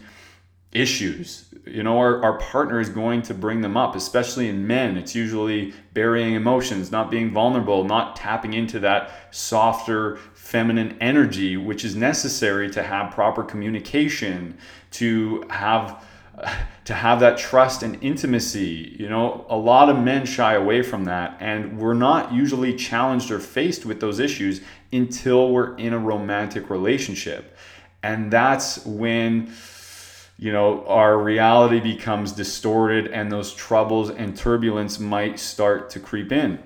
issues 0.73 1.52
you 1.65 1.83
know 1.83 1.99
our, 1.99 2.23
our 2.25 2.39
partner 2.39 2.81
is 2.81 2.89
going 2.89 3.23
to 3.23 3.35
bring 3.35 3.61
them 3.61 3.77
up 3.77 3.95
especially 3.95 4.49
in 4.49 4.67
men. 4.67 4.97
It's 4.97 5.15
usually 5.15 5.75
burying 5.95 6.35
emotions 6.35 6.91
not 6.91 7.11
being 7.11 7.31
vulnerable 7.31 7.85
not 7.85 8.17
tapping 8.17 8.55
into 8.55 8.81
that 8.81 9.13
softer 9.31 10.17
feminine 10.35 10.97
energy 11.01 11.57
which 11.57 11.85
is 11.85 11.95
necessary 11.95 12.71
to 12.71 12.83
have 12.83 13.13
proper 13.13 13.45
communication 13.45 14.59
to 14.93 15.45
have 15.51 16.05
to 16.85 16.95
have 16.95 17.21
that 17.21 17.39
trust 17.39 17.85
and 17.85 18.03
intimacy. 18.03 18.97
You 18.99 19.09
know 19.09 19.47
a 19.49 19.57
lot 19.57 19.89
of 19.89 19.99
men 19.99 20.27
shy 20.27 20.55
away 20.55 20.83
from 20.83 21.05
that 21.05 21.37
and 21.41 21.79
we're 21.79 21.95
not 21.95 22.33
usually 22.33 22.75
challenged 22.75 23.31
or 23.31 23.39
faced 23.39 23.87
with 23.87 24.01
those 24.01 24.19
issues 24.19 24.63
until 24.93 25.51
we're 25.53 25.77
in 25.77 25.93
a 25.93 25.99
romantic 25.99 26.71
relationship. 26.71 27.57
And 28.03 28.33
that's 28.33 28.85
when 28.85 29.53
you 30.39 30.53
know, 30.53 30.85
our 30.87 31.19
reality 31.19 31.81
becomes 31.81 32.33
distorted 32.33 33.09
and 33.09 33.31
those 33.31 33.55
troubles 33.55 34.11
and 34.11 34.37
turbulence 34.37 34.99
might 34.99 35.39
start 35.39 35.91
to 35.91 36.01
creep 36.01 36.33
in. 36.33 36.59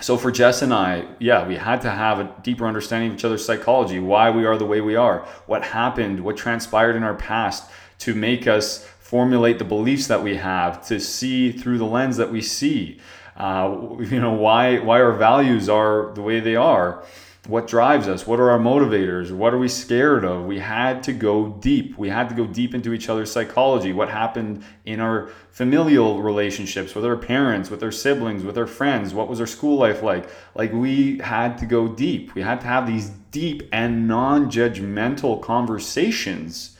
So 0.00 0.16
for 0.16 0.30
Jess 0.30 0.62
and 0.62 0.72
I, 0.72 1.06
yeah, 1.18 1.46
we 1.46 1.56
had 1.56 1.80
to 1.82 1.90
have 1.90 2.20
a 2.20 2.32
deeper 2.42 2.66
understanding 2.66 3.10
of 3.10 3.16
each 3.16 3.24
other's 3.24 3.44
psychology, 3.44 3.98
why 3.98 4.30
we 4.30 4.46
are 4.46 4.56
the 4.56 4.64
way 4.64 4.80
we 4.80 4.94
are, 4.94 5.26
what 5.46 5.64
happened, 5.64 6.20
what 6.20 6.36
transpired 6.36 6.94
in 6.94 7.02
our 7.02 7.16
past 7.16 7.68
to 8.00 8.14
make 8.14 8.46
us 8.46 8.86
formulate 9.00 9.58
the 9.58 9.64
beliefs 9.64 10.06
that 10.06 10.22
we 10.22 10.36
have, 10.36 10.86
to 10.86 11.00
see 11.00 11.50
through 11.50 11.78
the 11.78 11.84
lens 11.84 12.16
that 12.16 12.30
we 12.30 12.40
see. 12.40 13.00
Uh, 13.36 13.96
you 14.00 14.20
know 14.20 14.32
why 14.32 14.78
why 14.78 15.00
our 15.00 15.12
values 15.12 15.68
are 15.68 16.12
the 16.14 16.22
way 16.22 16.40
they 16.40 16.56
are 16.56 17.04
what 17.48 17.66
drives 17.66 18.06
us 18.08 18.26
what 18.26 18.38
are 18.38 18.50
our 18.50 18.58
motivators 18.58 19.32
what 19.32 19.54
are 19.54 19.58
we 19.58 19.68
scared 19.68 20.22
of? 20.22 20.44
We 20.44 20.58
had 20.58 21.02
to 21.04 21.14
go 21.14 21.48
deep. 21.48 21.96
We 21.96 22.10
had 22.10 22.28
to 22.28 22.34
go 22.34 22.46
deep 22.46 22.74
into 22.74 22.92
each 22.92 23.08
other's 23.08 23.32
psychology 23.32 23.92
what 23.92 24.10
happened 24.10 24.62
in 24.84 25.00
our 25.00 25.30
familial 25.50 26.22
relationships 26.22 26.94
with 26.94 27.06
our 27.06 27.16
parents 27.16 27.70
with 27.70 27.82
our 27.82 27.90
siblings 27.90 28.44
with 28.44 28.58
our 28.58 28.66
friends 28.66 29.14
what 29.14 29.28
was 29.28 29.40
our 29.40 29.46
school 29.46 29.78
life 29.78 30.02
like? 30.02 30.28
Like 30.54 30.72
we 30.72 31.18
had 31.18 31.56
to 31.58 31.66
go 31.66 31.88
deep. 31.88 32.34
We 32.34 32.42
had 32.42 32.60
to 32.60 32.66
have 32.66 32.86
these 32.86 33.08
deep 33.30 33.66
and 33.72 34.06
non-judgmental 34.06 35.40
conversations 35.40 36.76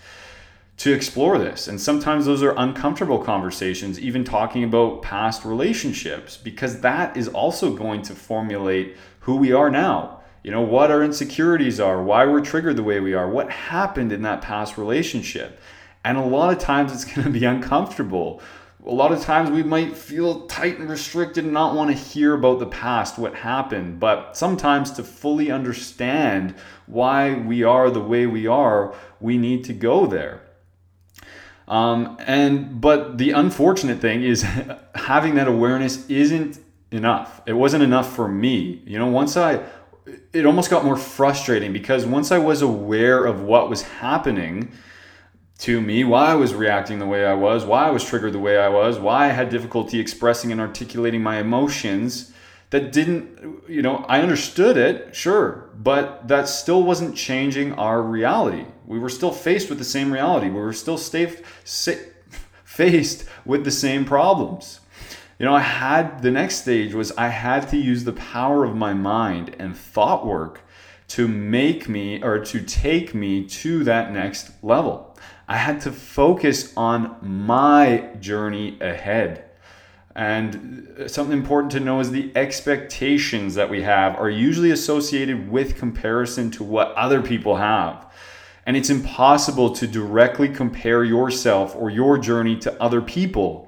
to 0.77 0.93
explore 0.93 1.39
this. 1.39 1.67
And 1.67 1.81
sometimes 1.81 2.27
those 2.27 2.43
are 2.43 2.55
uncomfortable 2.57 3.19
conversations, 3.19 3.99
even 3.99 4.23
talking 4.23 4.63
about 4.63 5.03
past 5.03 5.45
relationships, 5.45 6.37
because 6.37 6.83
that 6.83 7.17
is 7.17 7.27
also 7.27 7.75
going 7.75 8.03
to 8.03 8.15
formulate 8.15 8.97
who 9.21 9.37
we 9.37 9.53
are 9.53 9.71
now 9.71 10.18
you 10.43 10.51
know, 10.51 10.63
what 10.63 10.91
our 10.91 11.03
insecurities 11.03 11.81
are, 11.81 12.03
why 12.03 12.25
we're 12.25 12.41
triggered 12.41 12.77
the 12.77 12.83
way 12.83 13.01
we 13.01 13.15
are, 13.15 13.29
what 13.29 13.51
happened 13.51 14.13
in 14.13 14.23
that 14.23 14.43
past 14.43 14.79
relationship. 14.79 15.61
And 16.05 16.17
a 16.17 16.25
lot 16.25 16.53
of 16.53 16.59
times 16.59 16.93
it's 16.93 17.05
going 17.13 17.25
to 17.25 17.31
be 17.31 17.45
uncomfortable. 17.45 18.41
A 18.87 18.93
lot 18.93 19.13
of 19.13 19.21
times 19.21 19.51
we 19.51 19.63
might 19.63 19.97
feel 19.97 20.47
tight 20.47 20.79
and 20.79 20.89
restricted 20.89 21.45
and 21.45 21.53
not 21.53 21.75
want 21.75 21.91
to 21.91 21.97
hear 21.97 22.35
about 22.35 22.59
the 22.59 22.67
past, 22.67 23.19
what 23.19 23.35
happened. 23.35 24.01
But 24.01 24.37
sometimes 24.37 24.93
to 24.93 25.03
fully 25.03 25.51
understand 25.51 26.55
why 26.87 27.35
we 27.35 27.65
are 27.65 27.91
the 27.91 28.01
way 28.01 28.27
we 28.27 28.47
are, 28.47 28.95
we 29.21 29.37
need 29.37 29.65
to 29.65 29.73
go 29.73 30.07
there. 30.07 30.43
Um, 31.67 32.17
and 32.21 32.81
but 32.81 33.19
the 33.19 33.33
unfortunate 33.33 34.01
thing 34.01 34.23
is 34.23 34.43
having 34.95 35.35
that 35.35 35.49
awareness 35.49 36.09
isn't 36.09 36.59
enough. 36.91 37.43
It 37.47 37.53
wasn't 37.53 37.85
enough 37.85 38.15
for 38.15 38.27
me. 38.27 38.83
You 38.87 38.99
know, 38.99 39.09
once 39.09 39.37
I 39.37 39.63
it 40.33 40.47
almost 40.47 40.71
got 40.71 40.85
more 40.85 40.97
frustrating 40.97 41.73
because 41.73 42.07
once 42.07 42.31
I 42.31 42.39
was 42.39 42.63
aware 42.63 43.25
of 43.25 43.43
what 43.43 43.69
was 43.71 43.83
happening 43.83 44.73
to 45.59 45.81
me, 45.81 46.05
why 46.05 46.27
I 46.27 46.35
was 46.35 46.55
reacting 46.55 46.99
the 46.99 47.07
way 47.07 47.27
I 47.27 47.35
was, 47.35 47.65
why 47.65 47.87
I 47.87 47.91
was 47.91 48.05
triggered 48.05 48.33
the 48.33 48.39
way 48.39 48.59
I 48.59 48.69
was, 48.69 48.99
why 48.99 49.27
I 49.27 49.29
had 49.29 49.51
difficulty 49.51 49.99
expressing 49.99 50.53
and 50.53 50.61
articulating 50.61 51.23
my 51.23 51.39
emotions, 51.39 52.33
that 52.71 52.93
didn't, 52.93 53.65
you 53.67 53.83
know, 53.83 54.05
I 54.09 54.21
understood 54.21 54.77
it, 54.77 55.17
sure, 55.17 55.71
but 55.75 56.29
that 56.29 56.49
still 56.49 56.83
wasn't 56.83 57.17
changing 57.17 57.73
our 57.73 58.03
reality. 58.03 58.67
We 58.87 58.99
were 58.99 59.09
still 59.09 59.33
faced 59.33 59.71
with 59.71 59.79
the 59.79 59.85
same 59.85 60.13
reality. 60.13 60.49
We 60.49 60.61
were 60.61 60.75
still 60.75 60.99
faced 62.65 63.25
with 63.45 63.65
the 63.65 63.71
same 63.71 64.05
problems 64.05 64.81
you 65.39 65.47
know, 65.47 65.55
I 65.55 65.61
had 65.61 66.21
the 66.23 66.33
next 66.33 66.57
stage 66.57 66.95
was 66.95 67.13
I 67.13 67.29
had 67.29 67.69
to 67.69 67.77
use 67.77 68.05
the 68.05 68.13
power 68.13 68.65
of 68.65 68.75
my 68.75 68.93
mind 68.93 69.55
and 69.59 69.77
thought 69.77 70.27
work 70.27 70.63
to 71.09 71.29
make 71.29 71.89
me 71.89 72.23
or 72.23 72.41
to 72.45 72.61
take 72.61 73.15
me 73.15 73.45
to 73.47 73.85
that 73.85 74.13
next 74.13 74.51
level. 74.63 75.17
I 75.47 75.57
had 75.57 75.81
to 75.83 75.93
focus 75.93 76.73
on 76.77 77.17
my 77.23 78.11
journey 78.21 78.79
ahead. 78.81 79.45
And 80.15 81.05
something 81.07 81.39
important 81.39 81.71
to 81.73 81.81
know 81.81 82.01
is 82.01 82.11
the 82.11 82.33
expectations 82.35 83.55
that 83.55 83.71
we 83.71 83.83
have 83.83 84.17
are 84.17 84.29
usually 84.29 84.73
associated 84.73 85.49
with 85.49 85.77
comparison 85.77 86.51
to 86.53 86.65
what 86.65 86.93
other 86.95 87.23
people 87.23 87.57
have. 87.57 88.13
And 88.67 88.77
it's 88.77 88.91
impossible 88.91 89.71
to 89.77 89.87
directly 89.87 90.49
compare 90.49 91.05
yourself 91.05 91.77
or 91.77 91.89
your 91.89 92.19
journey 92.19 92.59
to 92.59 92.83
other 92.83 93.01
people 93.01 93.68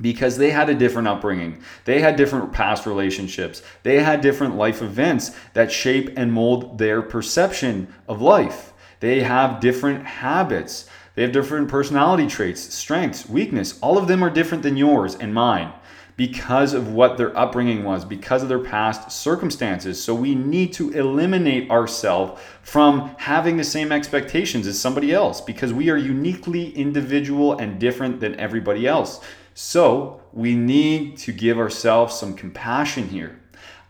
because 0.00 0.36
they 0.36 0.50
had 0.50 0.68
a 0.68 0.74
different 0.74 1.08
upbringing. 1.08 1.62
They 1.84 2.00
had 2.00 2.16
different 2.16 2.52
past 2.52 2.86
relationships. 2.86 3.62
They 3.82 4.02
had 4.02 4.20
different 4.20 4.56
life 4.56 4.82
events 4.82 5.32
that 5.52 5.70
shape 5.70 6.14
and 6.16 6.32
mold 6.32 6.78
their 6.78 7.00
perception 7.02 7.92
of 8.08 8.20
life. 8.20 8.72
They 9.00 9.20
have 9.20 9.60
different 9.60 10.04
habits. 10.04 10.88
They 11.14 11.22
have 11.22 11.32
different 11.32 11.68
personality 11.68 12.26
traits, 12.26 12.74
strengths, 12.74 13.28
weakness. 13.28 13.78
All 13.80 13.98
of 13.98 14.08
them 14.08 14.22
are 14.24 14.30
different 14.30 14.62
than 14.62 14.76
yours 14.76 15.14
and 15.14 15.32
mine 15.32 15.72
because 16.16 16.74
of 16.74 16.92
what 16.92 17.16
their 17.16 17.36
upbringing 17.36 17.82
was, 17.82 18.04
because 18.04 18.42
of 18.42 18.48
their 18.48 18.60
past 18.60 19.10
circumstances. 19.10 20.02
So 20.02 20.14
we 20.14 20.34
need 20.34 20.72
to 20.74 20.90
eliminate 20.92 21.70
ourselves 21.70 22.40
from 22.62 23.14
having 23.18 23.56
the 23.56 23.64
same 23.64 23.90
expectations 23.90 24.66
as 24.66 24.78
somebody 24.78 25.12
else 25.12 25.40
because 25.40 25.72
we 25.72 25.90
are 25.90 25.96
uniquely 25.96 26.70
individual 26.70 27.58
and 27.58 27.80
different 27.80 28.20
than 28.20 28.38
everybody 28.38 28.86
else. 28.86 29.20
So 29.54 30.20
we 30.32 30.56
need 30.56 31.16
to 31.18 31.32
give 31.32 31.58
ourselves 31.58 32.18
some 32.18 32.34
compassion 32.34 33.08
here. 33.08 33.40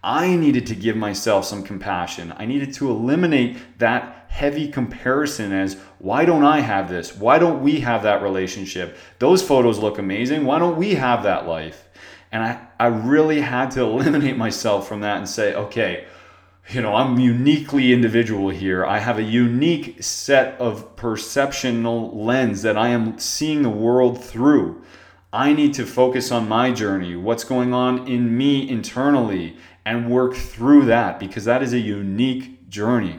I 0.03 0.37
needed 0.37 0.67
to 0.67 0.75
give 0.75 0.97
myself 0.97 1.47
some 1.47 1.63
compassion. 1.63 2.35
I 2.37 2.45
needed 2.45 2.75
to 2.75 2.91
eliminate 2.91 3.57
that 3.79 4.27
heavy 4.29 4.69
comparison 4.69 5.53
as 5.53 5.79
why 5.99 6.27
don't 6.27 6.45
I 6.45 6.61
have 6.61 6.91
this? 6.91 7.17
Why 7.17 7.39
don't 7.39 7.63
we 7.63 7.81
have 7.81 8.03
that 8.03 8.23
relationship? 8.23 8.99
Those 9.19 9.43
photos 9.43 9.79
look 9.79 9.99
amazing. 9.99 10.45
Why 10.45 10.59
don't 10.59 10.77
we 10.77 10.97
have 10.97 11.23
that 11.23 11.47
life? 11.47 11.89
And 12.31 12.43
I, 12.43 12.67
I 12.79 12.89
really 12.89 13.41
had 13.41 13.71
to 13.73 13.81
eliminate 13.85 14.37
myself 14.37 14.87
from 14.87 15.01
that 15.01 15.17
and 15.17 15.29
say, 15.29 15.55
okay, 15.55 16.05
you 16.71 16.83
know, 16.83 16.95
I'm 16.95 17.19
uniquely 17.19 17.93
individual 17.93 18.51
here. 18.51 18.85
I 18.85 18.99
have 18.99 19.19
a 19.19 19.23
unique 19.23 20.03
set 20.03 20.61
of 20.61 20.97
perceptional 20.97 22.25
lens 22.25 22.61
that 22.63 22.77
I 22.77 22.89
am 22.89 23.19
seeing 23.19 23.63
the 23.63 23.71
world 23.71 24.23
through. 24.23 24.83
I 25.35 25.53
need 25.53 25.75
to 25.75 25.85
focus 25.85 26.31
on 26.31 26.49
my 26.49 26.71
journey, 26.71 27.17
what's 27.17 27.43
going 27.43 27.75
on 27.75 28.07
in 28.07 28.39
me 28.39 28.69
internally, 28.69 29.57
and 29.85 30.09
work 30.09 30.35
through 30.37 30.85
that 30.85 31.19
because 31.19 31.45
that 31.45 31.61
is 31.61 31.73
a 31.73 31.79
unique 31.79 32.71
journey. 32.71 33.19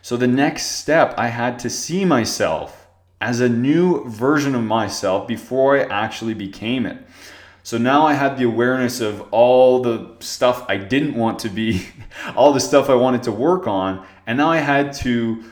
So, 0.00 0.16
the 0.16 0.26
next 0.26 0.78
step, 0.78 1.14
I 1.18 1.28
had 1.28 1.58
to 1.58 1.68
see 1.68 2.06
myself 2.06 2.88
as 3.20 3.40
a 3.40 3.50
new 3.50 4.08
version 4.08 4.54
of 4.54 4.62
myself 4.62 5.28
before 5.28 5.76
I 5.76 5.82
actually 5.82 6.32
became 6.32 6.86
it. 6.86 6.96
So 7.62 7.78
now 7.78 8.06
I 8.06 8.14
had 8.14 8.36
the 8.36 8.44
awareness 8.44 9.00
of 9.00 9.22
all 9.30 9.80
the 9.80 10.16
stuff 10.20 10.66
I 10.68 10.76
didn't 10.76 11.14
want 11.14 11.38
to 11.40 11.48
be, 11.48 11.86
all 12.36 12.52
the 12.52 12.60
stuff 12.60 12.88
I 12.90 12.94
wanted 12.94 13.22
to 13.24 13.32
work 13.32 13.66
on, 13.66 14.06
and 14.26 14.38
now 14.38 14.50
I 14.50 14.58
had 14.58 14.92
to 15.04 15.44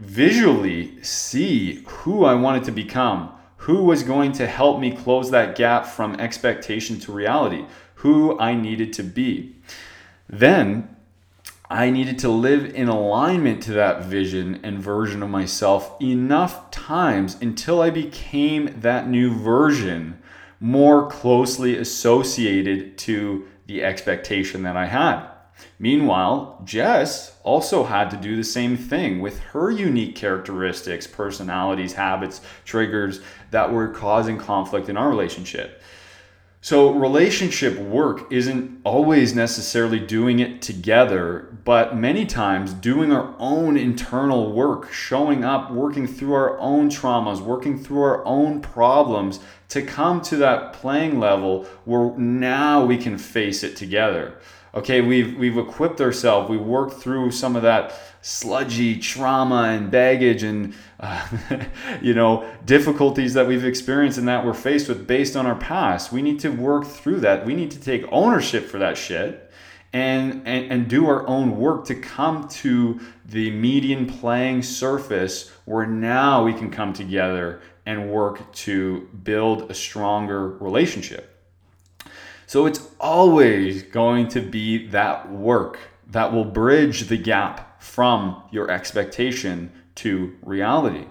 visually 0.00 1.02
see 1.02 1.84
who 1.86 2.24
I 2.24 2.34
wanted 2.34 2.64
to 2.64 2.72
become 2.72 3.32
who 3.58 3.84
was 3.84 4.02
going 4.02 4.32
to 4.32 4.46
help 4.46 4.80
me 4.80 4.94
close 4.94 5.30
that 5.30 5.56
gap 5.56 5.86
from 5.86 6.14
expectation 6.16 6.98
to 7.00 7.12
reality, 7.12 7.64
who 7.96 8.38
I 8.38 8.54
needed 8.54 8.92
to 8.94 9.02
be. 9.02 9.56
Then 10.28 10.96
I 11.70 11.90
needed 11.90 12.18
to 12.20 12.30
live 12.30 12.74
in 12.74 12.88
alignment 12.88 13.62
to 13.64 13.72
that 13.74 14.04
vision 14.04 14.60
and 14.62 14.78
version 14.78 15.22
of 15.22 15.28
myself 15.28 16.00
enough 16.00 16.70
times 16.70 17.36
until 17.42 17.82
I 17.82 17.90
became 17.90 18.80
that 18.80 19.08
new 19.08 19.34
version 19.34 20.18
more 20.60 21.08
closely 21.08 21.76
associated 21.76 22.96
to 22.98 23.46
the 23.66 23.84
expectation 23.84 24.62
that 24.62 24.76
I 24.76 24.86
had. 24.86 25.27
Meanwhile, 25.78 26.62
Jess 26.64 27.36
also 27.42 27.84
had 27.84 28.10
to 28.10 28.16
do 28.16 28.36
the 28.36 28.44
same 28.44 28.76
thing 28.76 29.20
with 29.20 29.38
her 29.40 29.70
unique 29.70 30.16
characteristics, 30.16 31.06
personalities, 31.06 31.92
habits, 31.92 32.40
triggers 32.64 33.20
that 33.50 33.72
were 33.72 33.88
causing 33.88 34.38
conflict 34.38 34.88
in 34.88 34.96
our 34.96 35.08
relationship. 35.08 35.82
So, 36.60 36.90
relationship 36.90 37.78
work 37.78 38.32
isn't 38.32 38.80
always 38.82 39.32
necessarily 39.32 40.00
doing 40.00 40.40
it 40.40 40.60
together, 40.60 41.56
but 41.64 41.96
many 41.96 42.26
times 42.26 42.74
doing 42.74 43.12
our 43.12 43.32
own 43.38 43.76
internal 43.76 44.52
work, 44.52 44.92
showing 44.92 45.44
up, 45.44 45.70
working 45.70 46.08
through 46.08 46.32
our 46.32 46.58
own 46.58 46.90
traumas, 46.90 47.40
working 47.40 47.78
through 47.78 48.02
our 48.02 48.24
own 48.24 48.60
problems 48.60 49.38
to 49.68 49.82
come 49.82 50.20
to 50.22 50.36
that 50.38 50.72
playing 50.72 51.20
level 51.20 51.64
where 51.84 52.10
now 52.18 52.84
we 52.84 52.96
can 52.96 53.18
face 53.18 53.62
it 53.62 53.76
together. 53.76 54.34
Okay, 54.78 55.00
we've 55.00 55.36
we've 55.36 55.58
equipped 55.58 56.00
ourselves. 56.00 56.48
We 56.48 56.56
worked 56.56 57.02
through 57.02 57.32
some 57.32 57.56
of 57.56 57.62
that 57.62 57.98
sludgy 58.22 58.96
trauma 58.96 59.70
and 59.70 59.90
baggage 59.90 60.44
and 60.44 60.72
uh, 61.00 61.26
you 62.00 62.14
know 62.14 62.48
difficulties 62.64 63.34
that 63.34 63.48
we've 63.48 63.64
experienced 63.64 64.18
and 64.18 64.28
that 64.28 64.46
we're 64.46 64.54
faced 64.54 64.88
with 64.88 65.04
based 65.04 65.34
on 65.34 65.46
our 65.46 65.56
past. 65.56 66.12
We 66.12 66.22
need 66.22 66.38
to 66.40 66.50
work 66.50 66.86
through 66.86 67.18
that. 67.20 67.44
We 67.44 67.56
need 67.56 67.72
to 67.72 67.80
take 67.80 68.04
ownership 68.12 68.66
for 68.66 68.78
that 68.78 68.96
shit 68.96 69.50
and 69.92 70.46
and, 70.46 70.70
and 70.70 70.88
do 70.88 71.08
our 71.08 71.26
own 71.26 71.58
work 71.58 71.84
to 71.86 71.96
come 71.96 72.46
to 72.48 73.00
the 73.26 73.50
median 73.50 74.06
playing 74.06 74.62
surface 74.62 75.50
where 75.64 75.86
now 75.86 76.44
we 76.44 76.54
can 76.54 76.70
come 76.70 76.92
together 76.92 77.62
and 77.84 78.12
work 78.12 78.52
to 78.52 79.08
build 79.24 79.72
a 79.72 79.74
stronger 79.74 80.50
relationship. 80.58 81.37
So 82.48 82.64
it's 82.64 82.80
always 82.98 83.82
going 83.82 84.28
to 84.28 84.40
be 84.40 84.86
that 84.86 85.30
work 85.30 85.78
that 86.06 86.32
will 86.32 86.46
bridge 86.46 87.02
the 87.02 87.18
gap 87.18 87.82
from 87.82 88.42
your 88.50 88.70
expectation 88.70 89.70
to 89.96 90.34
reality. 90.40 91.04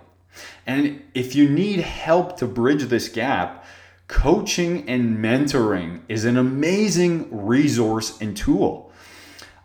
And 0.65 1.03
if 1.13 1.35
you 1.35 1.47
need 1.47 1.81
help 1.81 2.37
to 2.37 2.47
bridge 2.47 2.85
this 2.85 3.07
gap, 3.07 3.63
coaching 4.07 4.89
and 4.89 5.19
mentoring 5.23 6.01
is 6.09 6.25
an 6.25 6.37
amazing 6.37 7.27
resource 7.45 8.19
and 8.19 8.35
tool. 8.35 8.91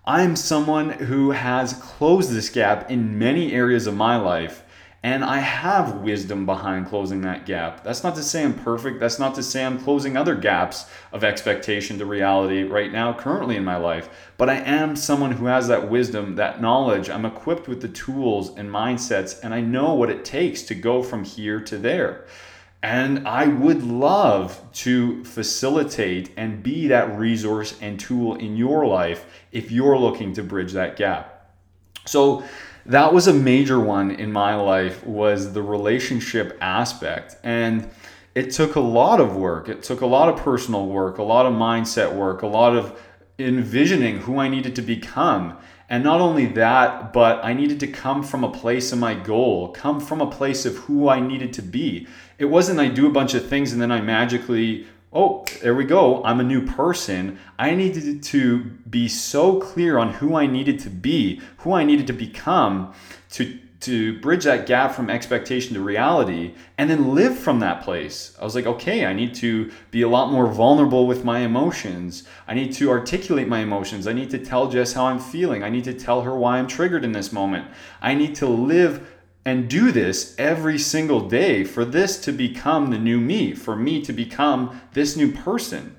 I'm 0.04 0.36
someone 0.36 0.90
who 0.90 1.30
has 1.30 1.72
closed 1.72 2.32
this 2.32 2.50
gap 2.50 2.90
in 2.90 3.18
many 3.18 3.54
areas 3.54 3.86
of 3.86 3.96
my 3.96 4.18
life 4.18 4.62
and 5.04 5.24
I 5.24 5.38
have 5.38 5.96
wisdom 5.96 6.46
behind 6.46 6.86
closing 6.86 7.22
that 7.22 7.44
gap. 7.44 7.82
That's 7.82 8.04
not 8.04 8.14
to 8.14 8.22
say 8.22 8.44
I'm 8.44 8.54
perfect. 8.54 9.00
That's 9.00 9.18
not 9.18 9.34
to 9.34 9.42
say 9.42 9.64
I'm 9.64 9.80
closing 9.80 10.16
other 10.16 10.36
gaps 10.36 10.86
of 11.12 11.24
expectation 11.24 11.98
to 11.98 12.06
reality 12.06 12.62
right 12.62 12.92
now, 12.92 13.12
currently 13.12 13.56
in 13.56 13.64
my 13.64 13.76
life. 13.76 14.08
But 14.36 14.48
I 14.48 14.58
am 14.58 14.94
someone 14.94 15.32
who 15.32 15.46
has 15.46 15.66
that 15.66 15.90
wisdom, 15.90 16.36
that 16.36 16.60
knowledge. 16.60 17.10
I'm 17.10 17.24
equipped 17.24 17.66
with 17.66 17.80
the 17.80 17.88
tools 17.88 18.56
and 18.56 18.70
mindsets, 18.70 19.42
and 19.42 19.52
I 19.52 19.60
know 19.60 19.94
what 19.94 20.10
it 20.10 20.24
takes 20.24 20.62
to 20.62 20.74
go 20.76 21.02
from 21.02 21.24
here 21.24 21.60
to 21.62 21.78
there. 21.78 22.26
And 22.80 23.26
I 23.26 23.46
would 23.46 23.82
love 23.82 24.60
to 24.74 25.24
facilitate 25.24 26.30
and 26.36 26.62
be 26.62 26.88
that 26.88 27.16
resource 27.18 27.76
and 27.80 27.98
tool 27.98 28.36
in 28.36 28.56
your 28.56 28.86
life 28.86 29.26
if 29.50 29.72
you're 29.72 29.98
looking 29.98 30.32
to 30.34 30.44
bridge 30.44 30.72
that 30.72 30.96
gap. 30.96 31.50
So, 32.06 32.44
that 32.86 33.12
was 33.12 33.26
a 33.26 33.34
major 33.34 33.78
one 33.78 34.10
in 34.10 34.32
my 34.32 34.54
life 34.54 35.04
was 35.06 35.52
the 35.52 35.62
relationship 35.62 36.56
aspect. 36.60 37.36
And 37.44 37.88
it 38.34 38.50
took 38.50 38.76
a 38.76 38.80
lot 38.80 39.20
of 39.20 39.36
work. 39.36 39.68
It 39.68 39.82
took 39.82 40.00
a 40.00 40.06
lot 40.06 40.28
of 40.28 40.36
personal 40.36 40.86
work 40.86 41.18
a 41.18 41.22
lot 41.22 41.46
of 41.46 41.52
mindset 41.52 42.14
work 42.14 42.42
a 42.42 42.46
lot 42.46 42.76
of 42.76 43.00
envisioning 43.38 44.18
who 44.18 44.38
i 44.38 44.48
needed 44.48 44.76
to 44.76 44.82
become. 44.82 45.56
And 45.88 46.02
not 46.02 46.20
only 46.20 46.46
that 46.46 47.12
but 47.12 47.44
i 47.44 47.52
needed 47.52 47.80
to 47.80 47.86
come 47.86 48.22
from 48.22 48.44
a 48.44 48.50
place 48.50 48.92
of 48.92 48.98
my 48.98 49.14
goal 49.14 49.68
come 49.68 50.00
from 50.00 50.20
a 50.20 50.30
place 50.30 50.64
of 50.64 50.76
who 50.76 51.08
i 51.08 51.20
needed 51.20 51.52
to 51.54 51.62
be. 51.62 52.06
It 52.38 52.46
wasn't 52.46 52.80
i 52.80 52.88
do 52.88 53.06
a 53.06 53.12
bunch 53.12 53.34
of 53.34 53.48
things 53.48 53.72
and 53.72 53.80
then 53.80 53.92
i 53.92 54.00
magically 54.00 54.86
oh, 55.12 55.44
there 55.62 55.74
we 55.74 55.84
go. 55.84 56.24
I'm 56.24 56.40
a 56.40 56.44
new 56.44 56.64
person. 56.64 57.38
I 57.58 57.74
needed 57.74 58.22
to 58.22 58.58
be 58.88 59.08
so 59.08 59.60
clear 59.60 59.98
on 59.98 60.14
who 60.14 60.34
I 60.34 60.46
needed 60.46 60.78
to 60.80 60.90
be, 60.90 61.40
who 61.58 61.72
I 61.72 61.84
needed 61.84 62.06
to 62.06 62.12
become 62.12 62.94
to 63.30 63.58
to 63.82 64.18
bridge 64.20 64.44
that 64.44 64.64
gap 64.64 64.94
from 64.94 65.10
expectation 65.10 65.74
to 65.74 65.80
reality 65.80 66.54
and 66.78 66.88
then 66.88 67.16
live 67.16 67.36
from 67.36 67.58
that 67.58 67.82
place. 67.82 68.36
I 68.40 68.44
was 68.44 68.54
like, 68.54 68.64
okay, 68.64 69.04
I 69.04 69.12
need 69.12 69.34
to 69.36 69.72
be 69.90 70.02
a 70.02 70.08
lot 70.08 70.30
more 70.30 70.46
vulnerable 70.46 71.08
with 71.08 71.24
my 71.24 71.40
emotions. 71.40 72.22
I 72.46 72.54
need 72.54 72.72
to 72.74 72.90
articulate 72.90 73.48
my 73.48 73.58
emotions. 73.58 74.06
I 74.06 74.12
need 74.12 74.30
to 74.30 74.38
tell 74.38 74.68
Jess 74.70 74.92
how 74.92 75.06
I'm 75.06 75.18
feeling. 75.18 75.64
I 75.64 75.68
need 75.68 75.82
to 75.84 75.94
tell 75.94 76.22
her 76.22 76.36
why 76.36 76.58
I'm 76.58 76.68
triggered 76.68 77.04
in 77.04 77.10
this 77.10 77.32
moment. 77.32 77.66
I 78.00 78.14
need 78.14 78.36
to 78.36 78.46
live 78.46 79.04
and 79.44 79.68
do 79.68 79.90
this 79.90 80.34
every 80.38 80.78
single 80.78 81.28
day 81.28 81.64
for 81.64 81.84
this 81.84 82.20
to 82.20 82.32
become 82.32 82.90
the 82.90 82.98
new 82.98 83.20
me, 83.20 83.54
for 83.54 83.74
me 83.74 84.02
to 84.02 84.12
become 84.12 84.80
this 84.92 85.16
new 85.16 85.32
person. 85.32 85.96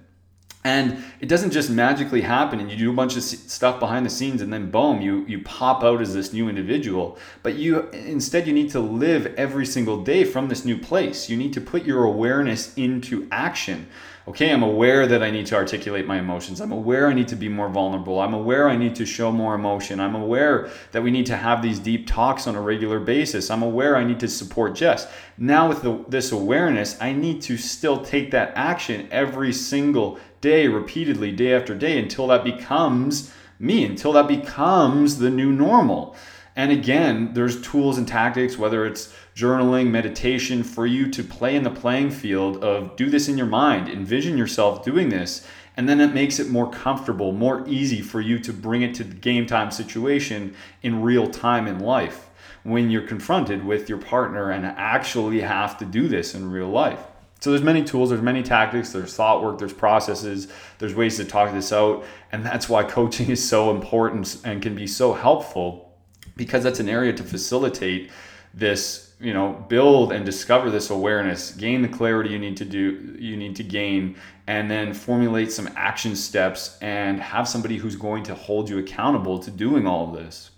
And 0.66 1.04
it 1.20 1.28
doesn't 1.28 1.52
just 1.52 1.70
magically 1.70 2.22
happen 2.22 2.62
and 2.62 2.72
you 2.72 2.78
do 2.78 2.90
a 2.90 2.96
bunch 2.96 3.18
of 3.18 3.24
stuff 3.24 3.82
behind 3.82 4.06
the 4.06 4.10
scenes 4.10 4.42
and 4.42 4.52
then 4.52 4.72
boom, 4.72 5.02
you, 5.02 5.26
you 5.26 5.42
pop 5.44 5.84
out 5.84 6.02
as 6.02 6.14
this 6.14 6.32
new 6.32 6.48
individual. 6.48 7.18
But 7.42 7.56
you 7.56 7.90
instead 7.90 8.48
you 8.48 8.54
need 8.54 8.70
to 8.72 8.80
live 8.80 9.34
every 9.36 9.66
single 9.66 10.04
day 10.04 10.24
from 10.24 10.48
this 10.48 10.64
new 10.64 10.78
place. 10.78 11.30
You 11.30 11.36
need 11.36 11.52
to 11.54 11.62
put 11.62 11.84
your 11.84 12.06
awareness 12.06 12.74
into 12.76 13.28
action 13.30 13.88
okay, 14.28 14.52
I'm 14.52 14.64
aware 14.64 15.06
that 15.06 15.22
I 15.22 15.32
need 15.32 15.46
to 15.48 15.56
articulate 15.56 16.08
my 16.08 16.18
emotions. 16.18 16.62
I'm 16.62 16.72
aware 16.72 17.08
I 17.08 17.14
need 17.14 17.28
to 17.30 17.36
be 17.36 17.50
more 17.50 17.68
vulnerable. 17.68 18.22
I'm 18.22 18.34
aware 18.34 18.70
I 18.70 18.78
need 18.78 18.96
to 18.96 19.06
show 19.06 19.32
more 19.32 19.54
emotion. 19.54 20.00
I'm 20.00 20.16
aware 20.16 20.70
that 20.92 21.04
we 21.04 21.12
need 21.12 21.26
to 21.26 21.36
have 21.36 21.62
these 21.62 21.80
deep 21.80 22.08
talks 22.08 22.48
on 22.48 22.56
a 22.56 22.62
regular 22.62 23.00
basis. 23.00 23.52
I'm 23.52 23.64
aware 23.64 23.98
I 23.98 24.06
need 24.06 24.22
to 24.22 24.28
support 24.30 24.76
Jess. 24.76 25.08
Now, 25.38 25.68
with 25.68 25.82
the, 25.82 26.06
this 26.08 26.32
awareness, 26.32 26.98
I 27.02 27.12
need 27.12 27.42
to 27.44 27.58
still 27.58 28.04
take 28.04 28.32
that 28.32 28.54
action 28.56 29.08
every 29.12 29.52
single 29.52 30.20
day, 30.40 30.68
repeatedly, 30.68 31.32
day 31.32 31.54
after 31.54 31.76
day, 31.76 32.00
until 32.00 32.28
that 32.28 32.44
becomes 32.44 33.34
me, 33.60 33.86
until 33.86 34.14
that 34.14 34.28
becomes 34.28 35.18
the 35.18 35.30
new 35.30 35.52
normal. 35.52 36.16
And 36.56 36.72
again, 36.72 37.34
there's 37.34 37.62
tools 37.62 37.98
and 37.98 38.08
tactics, 38.08 38.58
whether 38.58 38.86
it's 38.86 39.14
journaling, 39.36 39.90
meditation, 39.90 40.64
for 40.64 40.86
you 40.86 41.10
to 41.10 41.24
play 41.24 41.56
in 41.56 41.64
the 41.64 41.70
playing 41.70 42.12
field 42.12 42.64
of 42.64 42.96
do 42.96 43.10
this 43.10 43.28
in 43.28 43.38
your 43.38 43.48
mind, 43.48 43.90
envision 43.90 44.38
yourself 44.38 44.84
doing 44.84 45.10
this, 45.10 45.48
and 45.76 45.90
then 45.90 46.00
it 46.00 46.14
makes 46.14 46.40
it 46.40 46.50
more 46.50 46.70
comfortable, 46.70 47.32
more 47.32 47.68
easy 47.68 48.02
for 48.02 48.22
you 48.22 48.38
to 48.40 48.54
bring 48.54 48.84
it 48.84 48.94
to 48.96 49.04
the 49.04 49.16
game 49.16 49.46
time 49.46 49.72
situation 49.72 50.56
in 50.84 51.02
real 51.02 51.28
time 51.28 51.68
in 51.68 51.80
life 51.80 52.30
when 52.64 52.90
you're 52.90 53.08
confronted 53.08 53.66
with 53.66 53.90
your 53.90 53.98
partner 53.98 54.52
and 54.52 54.66
actually 54.66 55.42
have 55.42 55.78
to 55.78 55.86
do 55.86 56.08
this 56.08 56.36
in 56.36 56.50
real 56.50 56.70
life. 56.70 57.00
So 57.40 57.50
there's 57.50 57.64
many 57.64 57.84
tools, 57.84 58.10
there's 58.10 58.22
many 58.22 58.42
tactics, 58.42 58.94
there's 58.94 59.14
thought 59.16 59.44
work, 59.44 59.58
there's 59.58 59.74
processes, 59.74 60.48
there's 60.78 60.96
ways 60.96 61.18
to 61.18 61.26
talk 61.26 61.52
this 61.54 61.74
out, 61.74 62.06
and 62.32 62.46
that's 62.46 62.70
why 62.70 62.84
coaching 62.84 63.30
is 63.30 63.46
so 63.46 63.70
important 63.70 64.38
and 64.46 64.62
can 64.62 64.76
be 64.76 64.88
so 64.88 65.12
helpful 65.12 65.92
because 66.38 66.64
that's 66.64 66.80
an 66.80 66.88
area 66.88 67.12
to 67.12 67.24
facilitate 67.24 68.12
this 68.54 69.03
you 69.24 69.34
know 69.34 69.66
build 69.70 70.12
and 70.12 70.26
discover 70.26 70.70
this 70.70 70.90
awareness 70.90 71.52
gain 71.52 71.82
the 71.82 71.88
clarity 71.88 72.30
you 72.30 72.40
need 72.40 72.58
to 72.58 72.66
do 72.66 73.16
you 73.18 73.38
need 73.38 73.56
to 73.56 73.64
gain 73.64 74.16
and 74.48 74.70
then 74.70 74.94
formulate 74.94 75.52
some 75.52 75.70
action 75.76 76.16
steps 76.16 76.78
and 76.82 77.20
have 77.20 77.48
somebody 77.48 77.78
who's 77.78 77.96
going 77.96 78.24
to 78.24 78.36
hold 78.36 78.70
you 78.70 78.78
accountable 78.78 79.40
to 79.40 79.50
doing 79.50 79.88
all 79.88 80.10
of 80.10 80.14
this. 80.14 80.52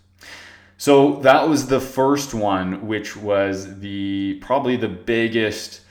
So 0.78 1.20
that 1.20 1.48
was 1.48 1.68
the 1.68 1.80
first 1.80 2.34
one 2.34 2.86
which 2.86 3.16
was 3.16 3.78
the 3.78 4.38
probably 4.42 4.76
the 4.76 4.88
biggest 4.88 5.82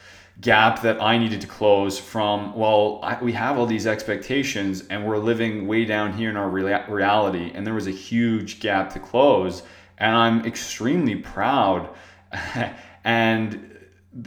gap 0.41 0.81
that 0.81 1.01
I 1.01 1.17
needed 1.17 1.39
to 1.41 1.47
close 1.47 1.97
from 1.97 2.53
well 2.55 2.99
I, 3.01 3.17
we 3.23 3.31
have 3.31 3.57
all 3.57 3.65
these 3.65 3.88
expectations 3.88 4.83
and 4.89 5.05
we're 5.05 5.17
living 5.17 5.65
way 5.65 5.85
down 5.85 6.13
here 6.13 6.29
in 6.29 6.35
our 6.35 6.49
rea- 6.49 6.85
reality. 6.89 7.51
And 7.55 7.65
there 7.65 7.73
was 7.73 7.88
a 7.88 7.91
huge 7.91 8.59
gap 8.59 8.93
to 8.93 8.99
close. 8.99 9.63
And 9.97 10.13
I'm 10.13 10.45
extremely 10.45 11.15
proud 11.15 11.89
and 13.04 13.76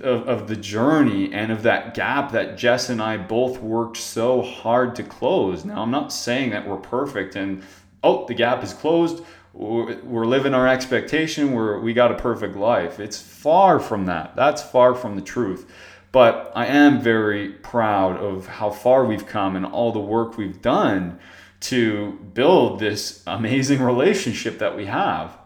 of, 0.02 0.28
of 0.28 0.48
the 0.48 0.56
journey 0.56 1.32
and 1.32 1.50
of 1.50 1.62
that 1.62 1.94
gap 1.94 2.32
that 2.32 2.58
Jess 2.58 2.88
and 2.88 3.00
I 3.00 3.16
both 3.16 3.58
worked 3.60 3.96
so 3.96 4.42
hard 4.42 4.94
to 4.96 5.02
close. 5.02 5.64
Now, 5.64 5.82
I'm 5.82 5.90
not 5.90 6.12
saying 6.12 6.50
that 6.50 6.66
we're 6.66 6.76
perfect 6.76 7.36
and 7.36 7.62
oh, 8.02 8.26
the 8.26 8.34
gap 8.34 8.62
is 8.62 8.72
closed. 8.72 9.24
We're 9.54 10.26
living 10.26 10.54
our 10.54 10.68
expectation. 10.68 11.52
We're 11.52 11.80
we 11.80 11.92
got 11.92 12.12
a 12.12 12.14
perfect 12.14 12.56
life. 12.56 13.00
It's 13.00 13.20
far 13.20 13.80
from 13.80 14.06
that. 14.06 14.36
That's 14.36 14.62
far 14.62 14.94
from 14.94 15.16
the 15.16 15.22
truth. 15.22 15.68
But 16.12 16.52
I 16.54 16.66
am 16.66 17.00
very 17.00 17.50
proud 17.50 18.18
of 18.18 18.46
how 18.46 18.70
far 18.70 19.04
we've 19.04 19.26
come 19.26 19.56
and 19.56 19.66
all 19.66 19.90
the 19.90 19.98
work 19.98 20.36
we've 20.36 20.62
done 20.62 21.18
to 21.60 22.12
build 22.34 22.78
this 22.78 23.22
amazing 23.26 23.82
relationship 23.92 24.58
that 24.58 24.76
we 24.76 24.86
have. 24.86 25.36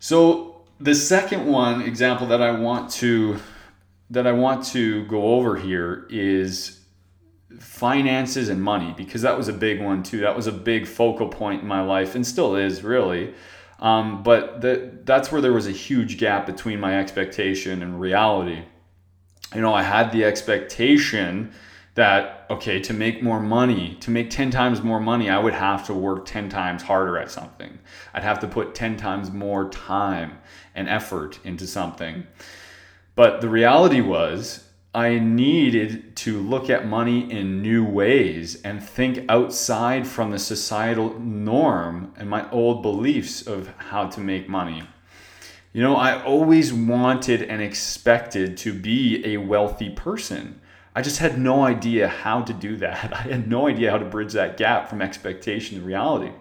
So 0.00 0.53
the 0.80 0.94
second 0.94 1.46
one 1.46 1.82
example 1.82 2.26
that 2.28 2.42
I 2.42 2.50
want 2.52 2.90
to 2.92 3.38
that 4.10 4.26
I 4.26 4.32
want 4.32 4.64
to 4.66 5.04
go 5.06 5.22
over 5.34 5.56
here 5.56 6.06
is 6.10 6.80
finances 7.58 8.48
and 8.48 8.62
money 8.62 8.94
because 8.96 9.22
that 9.22 9.36
was 9.36 9.48
a 9.48 9.52
big 9.52 9.80
one 9.80 10.02
too. 10.02 10.20
That 10.20 10.36
was 10.36 10.46
a 10.46 10.52
big 10.52 10.86
focal 10.86 11.28
point 11.28 11.62
in 11.62 11.68
my 11.68 11.80
life 11.80 12.14
and 12.14 12.26
still 12.26 12.56
is 12.56 12.82
really. 12.82 13.34
Um, 13.80 14.22
but 14.22 14.60
that 14.60 15.06
that's 15.06 15.32
where 15.32 15.40
there 15.40 15.52
was 15.52 15.66
a 15.66 15.72
huge 15.72 16.18
gap 16.18 16.46
between 16.46 16.80
my 16.80 16.98
expectation 16.98 17.82
and 17.82 18.00
reality. 18.00 18.62
You 19.54 19.60
know, 19.60 19.74
I 19.74 19.82
had 19.82 20.10
the 20.12 20.24
expectation 20.24 21.52
that 21.94 22.46
okay, 22.50 22.80
to 22.80 22.92
make 22.92 23.22
more 23.22 23.40
money, 23.40 23.96
to 24.00 24.10
make 24.10 24.30
10 24.30 24.50
times 24.50 24.82
more 24.82 25.00
money, 25.00 25.30
I 25.30 25.38
would 25.38 25.54
have 25.54 25.86
to 25.86 25.94
work 25.94 26.26
10 26.26 26.48
times 26.48 26.82
harder 26.82 27.18
at 27.18 27.30
something. 27.30 27.78
I'd 28.12 28.24
have 28.24 28.40
to 28.40 28.48
put 28.48 28.74
10 28.74 28.96
times 28.96 29.30
more 29.30 29.68
time 29.68 30.38
and 30.74 30.88
effort 30.88 31.38
into 31.44 31.66
something. 31.66 32.26
But 33.14 33.40
the 33.40 33.48
reality 33.48 34.00
was 34.00 34.64
I 34.92 35.18
needed 35.18 36.14
to 36.16 36.40
look 36.40 36.70
at 36.70 36.86
money 36.86 37.30
in 37.30 37.62
new 37.62 37.84
ways 37.84 38.60
and 38.62 38.82
think 38.82 39.24
outside 39.28 40.06
from 40.06 40.30
the 40.30 40.38
societal 40.38 41.18
norm 41.18 42.12
and 42.16 42.28
my 42.28 42.48
old 42.50 42.82
beliefs 42.82 43.42
of 43.42 43.68
how 43.76 44.06
to 44.08 44.20
make 44.20 44.48
money. 44.48 44.82
You 45.72 45.82
know, 45.82 45.96
I 45.96 46.22
always 46.22 46.72
wanted 46.72 47.42
and 47.42 47.60
expected 47.60 48.56
to 48.58 48.72
be 48.72 49.24
a 49.26 49.38
wealthy 49.38 49.90
person. 49.90 50.60
I 50.94 51.02
just 51.02 51.18
had 51.18 51.38
no 51.38 51.64
idea 51.64 52.06
how 52.08 52.42
to 52.42 52.52
do 52.52 52.76
that. 52.76 53.12
I 53.14 53.22
had 53.22 53.48
no 53.48 53.68
idea 53.68 53.90
how 53.90 53.98
to 53.98 54.04
bridge 54.04 54.32
that 54.34 54.56
gap 54.56 54.88
from 54.88 55.02
expectation 55.02 55.78
to 55.78 55.84
reality. 55.84 56.32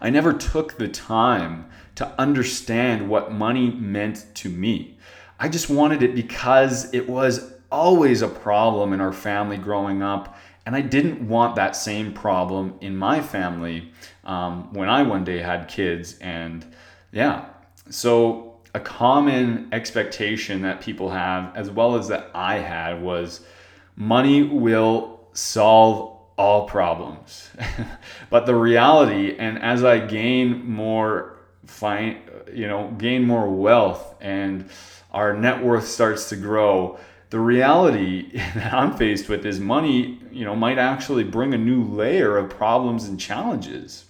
I 0.00 0.10
never 0.10 0.32
took 0.32 0.78
the 0.78 0.88
time 0.88 1.70
to 1.96 2.08
understand 2.20 3.08
what 3.08 3.32
money 3.32 3.70
meant 3.70 4.26
to 4.36 4.48
me. 4.48 4.98
I 5.38 5.48
just 5.48 5.70
wanted 5.70 6.02
it 6.02 6.14
because 6.14 6.92
it 6.92 7.08
was 7.08 7.52
always 7.70 8.22
a 8.22 8.28
problem 8.28 8.92
in 8.92 9.00
our 9.00 9.12
family 9.12 9.56
growing 9.56 10.02
up. 10.02 10.36
And 10.66 10.76
I 10.76 10.82
didn't 10.82 11.26
want 11.26 11.56
that 11.56 11.74
same 11.76 12.12
problem 12.12 12.74
in 12.80 12.96
my 12.96 13.20
family 13.20 13.92
um, 14.24 14.72
when 14.72 14.88
I 14.88 15.02
one 15.02 15.24
day 15.24 15.38
had 15.38 15.68
kids. 15.68 16.18
And 16.20 16.64
yeah, 17.12 17.46
so 17.88 18.49
a 18.74 18.80
common 18.80 19.68
expectation 19.72 20.62
that 20.62 20.80
people 20.80 21.10
have, 21.10 21.54
as 21.56 21.70
well 21.70 21.96
as 21.96 22.08
that 22.08 22.30
I 22.34 22.58
had, 22.58 23.02
was 23.02 23.40
money 23.96 24.42
will 24.42 25.20
solve 25.32 26.18
all 26.36 26.66
problems. 26.66 27.50
but 28.30 28.46
the 28.46 28.54
reality, 28.54 29.36
and 29.38 29.60
as 29.62 29.84
I 29.84 29.98
gain 29.98 30.64
more 30.64 31.36
fine, 31.66 32.22
you 32.52 32.66
know, 32.66 32.90
gain 32.98 33.24
more 33.24 33.48
wealth 33.48 34.16
and 34.20 34.68
our 35.12 35.34
net 35.34 35.62
worth 35.62 35.86
starts 35.86 36.28
to 36.30 36.36
grow, 36.36 36.98
the 37.30 37.40
reality 37.40 38.30
that 38.54 38.72
I'm 38.72 38.96
faced 38.96 39.28
with 39.28 39.44
is 39.44 39.60
money, 39.60 40.20
you 40.30 40.44
know, 40.44 40.54
might 40.54 40.78
actually 40.78 41.24
bring 41.24 41.54
a 41.54 41.58
new 41.58 41.84
layer 41.84 42.36
of 42.36 42.50
problems 42.50 43.04
and 43.04 43.18
challenges. 43.18 44.04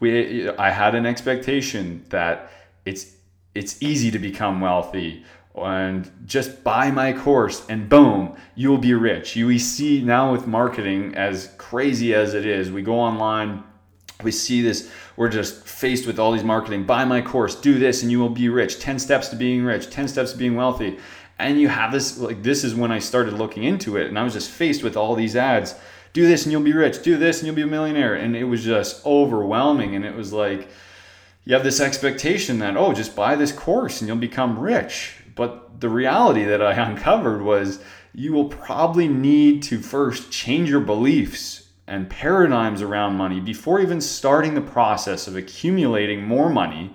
We, 0.00 0.48
I 0.50 0.70
had 0.70 0.94
an 0.94 1.04
expectation 1.04 2.04
that 2.08 2.50
it's 2.84 3.16
it's 3.54 3.82
easy 3.82 4.10
to 4.10 4.18
become 4.18 4.60
wealthy. 4.60 5.24
And 5.54 6.10
just 6.26 6.62
buy 6.62 6.90
my 6.90 7.12
course 7.12 7.66
and 7.68 7.88
boom 7.88 8.36
you'll 8.54 8.78
be 8.78 8.94
rich. 8.94 9.34
You 9.34 9.48
we 9.48 9.58
see 9.58 10.00
now 10.00 10.30
with 10.32 10.46
marketing 10.46 11.14
as 11.16 11.52
crazy 11.58 12.14
as 12.14 12.34
it 12.34 12.46
is 12.46 12.70
we 12.70 12.82
go 12.82 12.98
online 12.98 13.64
we 14.22 14.30
see 14.30 14.62
this 14.62 14.90
we're 15.16 15.28
just 15.28 15.66
faced 15.66 16.06
with 16.06 16.20
all 16.20 16.30
these 16.30 16.44
marketing 16.44 16.84
buy 16.84 17.04
my 17.04 17.20
course 17.20 17.56
do 17.56 17.78
this 17.78 18.02
and 18.02 18.12
you 18.12 18.20
will 18.20 18.30
be 18.30 18.48
rich. 18.48 18.78
10 18.78 19.00
steps 19.00 19.28
to 19.28 19.36
being 19.36 19.64
rich 19.64 19.90
10 19.90 20.06
steps 20.06 20.32
to 20.32 20.38
being 20.38 20.54
wealthy. 20.54 20.98
And 21.38 21.60
you 21.60 21.68
have 21.68 21.90
this 21.90 22.16
like 22.16 22.44
this 22.44 22.62
is 22.62 22.74
when 22.76 22.92
i 22.92 23.00
started 23.00 23.34
looking 23.34 23.64
into 23.64 23.96
it 23.96 24.06
and 24.06 24.18
i 24.18 24.22
was 24.22 24.34
just 24.34 24.50
faced 24.50 24.84
with 24.84 24.96
all 24.96 25.16
these 25.16 25.34
ads. 25.34 25.74
Do 26.12 26.26
this 26.26 26.44
and 26.44 26.52
you'll 26.52 26.62
be 26.62 26.72
rich. 26.72 27.02
Do 27.02 27.16
this 27.16 27.38
and 27.38 27.46
you'll 27.46 27.56
be 27.56 27.62
a 27.62 27.66
millionaire. 27.66 28.14
And 28.14 28.34
it 28.36 28.44
was 28.44 28.64
just 28.64 29.04
overwhelming. 29.06 29.94
And 29.94 30.04
it 30.04 30.14
was 30.14 30.32
like 30.32 30.68
you 31.44 31.54
have 31.54 31.64
this 31.64 31.80
expectation 31.80 32.58
that 32.58 32.76
oh 32.76 32.92
just 32.92 33.16
buy 33.16 33.34
this 33.34 33.52
course 33.52 34.00
and 34.00 34.08
you'll 34.08 34.16
become 34.16 34.58
rich 34.58 35.16
but 35.34 35.80
the 35.80 35.88
reality 35.88 36.44
that 36.44 36.62
i 36.62 36.72
uncovered 36.88 37.42
was 37.42 37.82
you 38.12 38.32
will 38.32 38.48
probably 38.48 39.08
need 39.08 39.62
to 39.62 39.78
first 39.78 40.30
change 40.30 40.68
your 40.68 40.80
beliefs 40.80 41.68
and 41.86 42.08
paradigms 42.08 42.82
around 42.82 43.16
money 43.16 43.40
before 43.40 43.80
even 43.80 44.00
starting 44.00 44.54
the 44.54 44.60
process 44.60 45.26
of 45.26 45.36
accumulating 45.36 46.22
more 46.22 46.48
money 46.48 46.94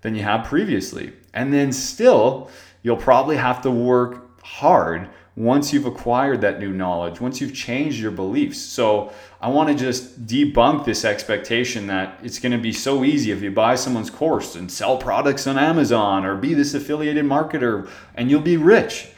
than 0.00 0.14
you 0.14 0.22
have 0.22 0.46
previously. 0.46 1.12
And 1.34 1.52
then 1.52 1.72
still, 1.72 2.50
you'll 2.82 2.96
probably 2.96 3.36
have 3.36 3.60
to 3.62 3.70
work 3.70 4.42
hard 4.42 5.10
once 5.36 5.72
you've 5.72 5.86
acquired 5.86 6.40
that 6.40 6.58
new 6.58 6.72
knowledge, 6.72 7.20
once 7.20 7.40
you've 7.40 7.54
changed 7.54 7.98
your 7.98 8.10
beliefs. 8.10 8.58
So, 8.60 9.12
I 9.42 9.48
want 9.48 9.70
to 9.70 9.74
just 9.74 10.26
debunk 10.26 10.84
this 10.84 11.02
expectation 11.02 11.86
that 11.86 12.18
it's 12.22 12.38
going 12.38 12.52
to 12.52 12.58
be 12.58 12.74
so 12.74 13.04
easy 13.04 13.30
if 13.30 13.40
you 13.40 13.50
buy 13.50 13.74
someone's 13.74 14.10
course 14.10 14.54
and 14.54 14.70
sell 14.70 14.98
products 14.98 15.46
on 15.46 15.56
Amazon 15.56 16.26
or 16.26 16.36
be 16.36 16.52
this 16.52 16.74
affiliated 16.74 17.24
marketer 17.24 17.88
and 18.14 18.30
you'll 18.30 18.42
be 18.42 18.58
rich. 18.58 19.08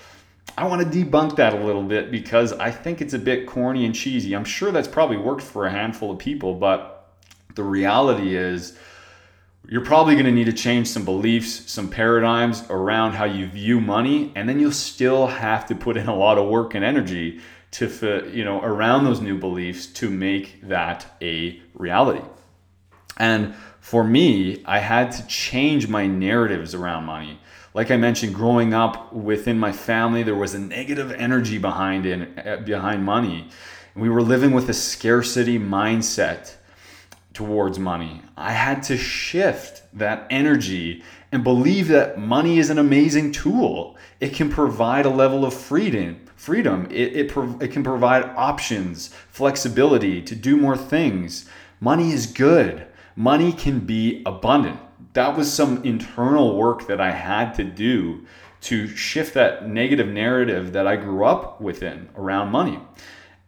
I 0.57 0.69
want 0.69 0.81
to 0.81 1.05
debunk 1.05 1.37
that 1.37 1.55
a 1.55 1.65
little 1.65 1.83
bit 1.83 2.13
because 2.13 2.53
I 2.53 2.71
think 2.71 3.01
it's 3.01 3.15
a 3.15 3.19
bit 3.19 3.49
corny 3.49 3.85
and 3.85 3.95
cheesy. 3.95 4.37
I'm 4.37 4.45
sure 4.45 4.71
that's 4.71 4.87
probably 4.87 5.17
worked 5.17 5.43
for 5.43 5.67
a 5.67 5.71
handful 5.71 6.13
of 6.13 6.19
people, 6.19 6.55
but 6.55 7.15
the 7.55 7.65
reality 7.65 8.37
is 8.37 8.79
you're 9.69 9.85
probably 9.85 10.15
going 10.15 10.27
to 10.27 10.33
need 10.33 10.47
to 10.47 10.53
change 10.53 10.89
some 10.89 11.05
beliefs, 11.05 11.71
some 11.71 11.89
paradigms 11.89 12.65
around 12.69 13.13
how 13.13 13.25
you 13.25 13.47
view 13.47 13.81
money, 13.81 14.33
and 14.35 14.49
then 14.49 14.59
you'll 14.59 14.73
still 14.73 15.27
have 15.27 15.67
to 15.67 15.75
put 15.75 15.97
in 15.97 16.09
a 16.09 16.15
lot 16.15 16.39
of 16.39 16.49
work 16.49 16.75
and 16.75 16.85
energy 16.85 17.41
to 17.73 18.31
you 18.33 18.45
know 18.45 18.61
around 18.63 19.05
those 19.05 19.21
new 19.21 19.39
beliefs 19.39 19.87
to 19.87 20.11
make 20.11 20.61
that 20.69 21.07
a 21.23 21.61
reality. 21.75 22.25
And 23.17 23.55
for 23.81 24.05
me, 24.05 24.63
I 24.65 24.79
had 24.79 25.13
to 25.13 25.27
change 25.27 25.89
my 25.89 26.07
narratives 26.07 26.75
around 26.75 27.05
money 27.05 27.41
like 27.75 27.91
I 27.91 27.97
mentioned, 27.97 28.35
growing 28.35 28.75
up 28.75 29.13
within 29.13 29.59
my 29.59 29.73
family, 29.73 30.23
there 30.23 30.35
was 30.35 30.55
a 30.55 30.59
negative 30.59 31.11
energy 31.13 31.59
behind 31.59 32.05
it, 32.05 32.29
eh, 32.37 32.57
behind 32.57 33.05
money. 33.05 33.49
We 33.95 34.09
were 34.09 34.23
living 34.23 34.53
with 34.53 34.69
a 34.69 34.75
scarcity 34.75 35.59
mindset 35.59 36.57
towards 37.35 37.79
money. 37.79 38.23
I 38.37 38.53
had 38.53 38.83
to 38.85 38.97
shift 38.97 39.83
that 39.93 40.27
energy 40.31 41.03
and 41.31 41.43
believe 41.43 41.89
that 41.89 42.19
money 42.19 42.59
is 42.59 42.71
an 42.71 42.79
amazing 42.79 43.33
tool. 43.33 43.97
It 44.21 44.35
can 44.35 44.51
provide 44.51 45.07
a 45.07 45.11
level 45.11 45.45
of 45.45 45.55
freedom. 45.55 46.21
Freedom. 46.37 46.87
It, 46.91 47.17
it, 47.17 47.37
it 47.61 47.73
can 47.73 47.85
provide 47.85 48.25
options, 48.37 49.09
flexibility 49.31 50.21
to 50.23 50.35
do 50.35 50.57
more 50.57 50.77
things. 50.77 51.49
Money 51.81 52.13
is 52.13 52.27
good. 52.27 52.87
Money 53.17 53.53
can 53.53 53.81
be 53.81 54.23
abundant 54.27 54.81
that 55.15 55.37
was 55.37 55.53
some 55.53 55.83
internal 55.85 56.57
work 56.57 56.87
that 56.87 57.01
I 57.01 57.11
had 57.11 57.55
to 57.55 57.65
do 57.65 58.27
to 58.63 58.87
shift 58.89 59.35
that 59.35 59.69
negative 59.69 60.09
narrative 60.09 60.73
that 60.73 60.87
I 60.87 60.97
grew 60.97 61.25
up 61.25 61.61
within 61.61 62.09
around 62.17 62.51
money. 62.51 62.79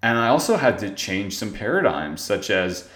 And 0.02 0.18
I 0.18 0.28
also 0.28 0.56
had 0.56 0.78
to 0.80 0.94
change 0.94 1.36
some 1.36 1.52
paradigms, 1.52 2.20
such 2.20 2.50
as 2.50 2.88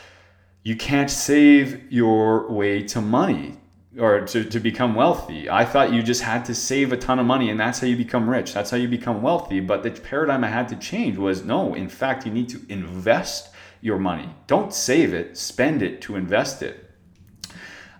you 0.62 0.77
can't 0.77 1.11
save 1.11 1.90
your 1.90 2.51
way 2.51 2.83
to 2.83 3.01
money 3.01 3.59
or 3.99 4.21
to, 4.21 4.44
to 4.44 4.61
become 4.61 4.94
wealthy. 4.94 5.49
I 5.49 5.64
thought 5.64 5.92
you 5.92 6.03
just 6.03 6.23
had 6.23 6.44
to 6.47 6.55
save 6.55 6.92
a 6.92 6.97
ton 6.97 7.18
of 7.18 7.27
money 7.27 7.51
and 7.51 7.59
that's 7.59 7.81
how 7.81 7.87
you 7.87 7.97
become 7.97 8.29
rich. 8.29 8.53
That's 8.53 8.71
how 8.71 8.77
you 8.77 8.88
become 8.88 9.23
wealthy. 9.23 9.61
But 9.61 9.83
the 9.83 9.90
paradigm 9.90 10.44
I 10.44 10.49
had 10.49 10.68
to 10.68 10.77
change 10.77 11.16
was 11.16 11.44
no, 11.44 11.75
in 11.75 11.88
fact, 11.88 12.27
you 12.27 12.33
need 12.33 12.49
to 12.51 12.61
invest 12.68 13.51
your 13.81 13.99
money. 13.99 14.29
Don't 14.47 14.73
save 14.73 15.14
it, 15.14 15.37
spend 15.37 15.83
it 15.83 16.01
to 16.03 16.16
invest 16.16 16.62
it. 16.62 16.90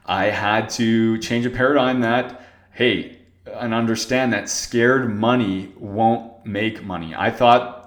I 0.05 0.27
had 0.27 0.71
to 0.71 1.18
change 1.18 1.47
a 1.47 1.51
paradigm 1.51 2.01
that, 2.01 2.42
hey, 2.73 3.18
and 3.47 3.75
understand 3.75 4.33
that 4.33 4.49
scared 4.49 5.14
money 5.14 5.73
won't 5.77 6.47
make 6.47 6.85
money. 6.85 7.14
I 7.14 7.31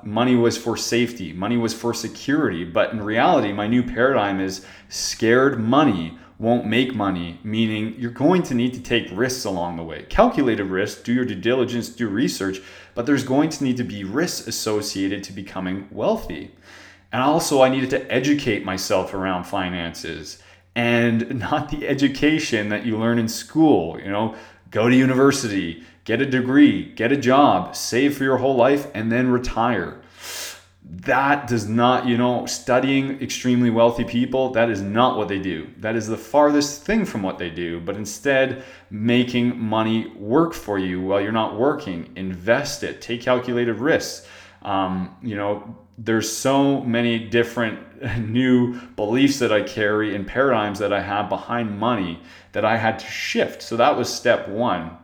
money 0.06 0.36
was 0.36 0.58
for 0.58 0.78
safety, 0.78 1.34
money 1.34 1.58
was 1.58 1.74
for 1.74 1.94
security, 1.94 2.64
but 2.64 2.92
in 2.92 3.02
reality, 3.02 3.52
my 3.54 3.68
new 3.68 3.84
paradigm 3.84 4.40
is 4.40 4.66
scared 4.90 5.60
money 5.60 6.18
won't 6.42 6.66
make 6.66 6.96
money, 6.96 7.40
meaning 7.44 7.94
you're 8.00 8.10
going 8.10 8.42
to 8.42 8.56
need 8.56 8.74
to 8.74 8.82
take 8.82 9.08
risks 9.12 9.46
along 9.46 9.78
the 9.78 9.84
way. 9.84 10.04
Calculated 10.10 10.64
risks, 10.64 11.00
do 11.04 11.14
your 11.14 11.24
due 11.24 11.36
diligence, 11.36 11.88
do 11.88 12.10
research, 12.10 12.60
but 12.96 13.06
there's 13.06 13.24
going 13.24 13.48
to 13.48 13.64
need 13.64 13.78
to 13.78 13.84
be 13.84 14.04
risks 14.04 14.48
associated 14.48 15.24
to 15.24 15.34
becoming 15.34 15.88
wealthy. 15.92 16.52
And 17.12 17.22
also, 17.22 17.62
I 17.62 17.70
needed 17.70 17.92
to 17.92 18.12
educate 18.12 18.66
myself 18.66 19.14
around 19.14 19.44
finances 19.44 20.42
and 20.76 21.40
not 21.40 21.70
the 21.70 21.88
education 21.88 22.70
that 22.70 22.88
you 22.88 22.98
learn 22.98 23.20
in 23.20 23.28
school. 23.28 24.00
You 24.00 24.10
know, 24.10 24.36
go 24.72 24.90
to 24.90 24.96
university, 24.96 25.84
get 26.04 26.22
a 26.22 26.26
degree, 26.26 26.92
get 26.94 27.12
a 27.12 27.18
job, 27.18 27.76
save 27.76 28.18
for 28.18 28.24
your 28.24 28.38
whole 28.38 28.56
life, 28.56 28.88
and 28.94 29.12
then 29.12 29.30
retire. 29.30 30.02
That 30.84 31.48
does 31.48 31.70
not, 31.70 32.06
you 32.06 32.18
know, 32.18 32.46
studying 32.48 33.22
extremely 33.22 33.70
wealthy 33.70 34.04
people, 34.04 34.52
that 34.52 34.70
is 34.70 34.82
not 34.82 35.18
what 35.18 35.30
they 35.30 35.40
do. 35.40 35.70
That 35.78 35.96
is 35.96 36.08
the 36.08 36.18
farthest 36.18 36.84
thing 36.84 37.06
from 37.06 37.24
what 37.24 37.38
they 37.38 37.50
do. 37.50 37.80
But 37.80 37.96
instead, 37.96 38.64
making 38.90 39.58
money 39.58 40.08
work 40.18 40.54
for 40.54 40.78
you 40.78 41.02
while 41.02 41.22
you're 41.22 41.32
not 41.32 41.58
working, 41.58 42.12
invest 42.16 42.84
it, 42.84 43.02
take 43.02 43.22
calculated 43.22 43.76
risks. 43.76 44.28
Um, 44.64 45.16
you 45.24 45.36
know, 45.36 45.78
there's 45.98 46.36
so 46.36 46.82
many 46.82 47.20
different 47.20 47.80
new 48.28 48.80
beliefs 48.96 49.40
that 49.40 49.52
I 49.52 49.62
carry 49.62 50.16
and 50.16 50.26
paradigms 50.26 50.80
that 50.80 50.92
I 50.92 51.02
have 51.02 51.30
behind 51.30 51.80
money 51.80 52.22
that 52.52 52.66
I 52.66 52.78
had 52.78 53.00
to 53.00 53.06
shift. 53.06 53.62
So 53.62 53.78
that 53.78 53.98
was 53.98 54.14
step 54.14 54.48
one. 54.48 54.98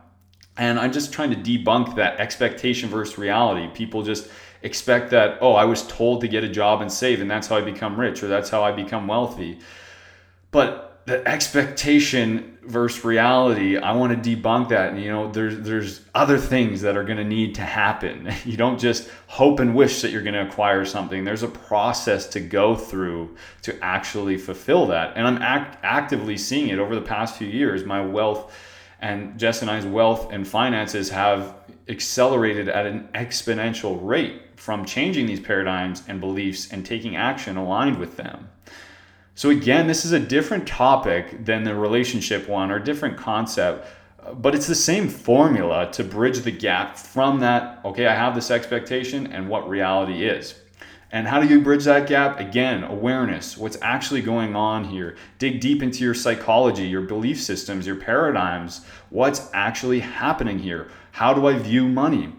And 0.58 0.78
I'm 0.78 0.92
just 0.92 1.12
trying 1.12 1.30
to 1.30 1.36
debunk 1.36 1.94
that 1.96 2.18
expectation 2.18 2.88
versus 2.88 3.16
reality. 3.16 3.68
People 3.72 4.02
just 4.02 4.28
expect 4.62 5.10
that, 5.10 5.38
oh, 5.40 5.54
I 5.54 5.64
was 5.64 5.86
told 5.86 6.20
to 6.22 6.28
get 6.28 6.42
a 6.44 6.48
job 6.48 6.82
and 6.82 6.92
save, 6.92 7.20
and 7.20 7.30
that's 7.30 7.46
how 7.46 7.56
I 7.56 7.60
become 7.60 7.98
rich 7.98 8.22
or 8.22 8.28
that's 8.28 8.50
how 8.50 8.64
I 8.64 8.72
become 8.72 9.06
wealthy. 9.06 9.60
But 10.50 10.88
the 11.08 11.26
expectation 11.26 12.58
versus 12.64 13.02
reality 13.02 13.78
i 13.78 13.92
want 13.92 14.22
to 14.22 14.36
debunk 14.36 14.68
that. 14.68 14.92
And 14.92 15.02
you 15.02 15.10
know 15.10 15.32
there's 15.32 15.58
there's 15.60 16.02
other 16.14 16.36
things 16.36 16.82
that 16.82 16.98
are 16.98 17.02
going 17.02 17.16
to 17.16 17.24
need 17.24 17.54
to 17.54 17.62
happen. 17.62 18.30
You 18.44 18.56
don't 18.58 18.78
just 18.78 19.10
hope 19.26 19.58
and 19.60 19.74
wish 19.74 20.02
that 20.02 20.10
you're 20.10 20.22
going 20.22 20.34
to 20.34 20.46
acquire 20.46 20.84
something. 20.84 21.24
There's 21.24 21.42
a 21.42 21.48
process 21.48 22.26
to 22.28 22.40
go 22.40 22.76
through 22.76 23.36
to 23.62 23.82
actually 23.82 24.36
fulfill 24.36 24.86
that. 24.86 25.16
And 25.16 25.26
i'm 25.26 25.40
act- 25.40 25.78
actively 25.82 26.36
seeing 26.36 26.68
it 26.68 26.78
over 26.78 26.94
the 26.94 27.00
past 27.00 27.36
few 27.36 27.48
years. 27.48 27.84
My 27.84 28.04
wealth 28.04 28.54
and 29.00 29.38
jess 29.38 29.62
and 29.62 29.70
i's 29.70 29.86
wealth 29.86 30.32
and 30.32 30.46
finances 30.46 31.08
have 31.10 31.54
accelerated 31.88 32.68
at 32.68 32.86
an 32.86 33.08
exponential 33.14 33.98
rate 34.02 34.42
from 34.56 34.84
changing 34.84 35.26
these 35.26 35.40
paradigms 35.40 36.02
and 36.08 36.20
beliefs 36.20 36.72
and 36.72 36.84
taking 36.84 37.16
action 37.16 37.56
aligned 37.56 37.98
with 37.98 38.16
them 38.16 38.48
so, 39.38 39.50
again, 39.50 39.86
this 39.86 40.04
is 40.04 40.10
a 40.10 40.18
different 40.18 40.66
topic 40.66 41.44
than 41.44 41.62
the 41.62 41.72
relationship 41.72 42.48
one 42.48 42.72
or 42.72 42.80
different 42.80 43.16
concept, 43.16 43.86
but 44.34 44.52
it's 44.52 44.66
the 44.66 44.74
same 44.74 45.08
formula 45.08 45.88
to 45.92 46.02
bridge 46.02 46.40
the 46.40 46.50
gap 46.50 46.96
from 46.96 47.38
that, 47.38 47.78
okay, 47.84 48.08
I 48.08 48.16
have 48.16 48.34
this 48.34 48.50
expectation 48.50 49.28
and 49.28 49.48
what 49.48 49.68
reality 49.68 50.26
is. 50.26 50.56
And 51.10 51.26
how 51.26 51.40
do 51.40 51.48
you 51.48 51.62
bridge 51.62 51.84
that 51.84 52.06
gap? 52.06 52.38
Again, 52.38 52.84
awareness, 52.84 53.56
what's 53.56 53.78
actually 53.80 54.20
going 54.20 54.54
on 54.54 54.84
here. 54.84 55.16
Dig 55.38 55.60
deep 55.60 55.82
into 55.82 56.04
your 56.04 56.14
psychology, 56.14 56.86
your 56.86 57.00
belief 57.00 57.40
systems, 57.40 57.86
your 57.86 57.96
paradigms. 57.96 58.84
What's 59.08 59.48
actually 59.54 60.00
happening 60.00 60.58
here? 60.58 60.90
How 61.12 61.32
do 61.32 61.46
I 61.46 61.58
view 61.58 61.88
money? 61.88 62.34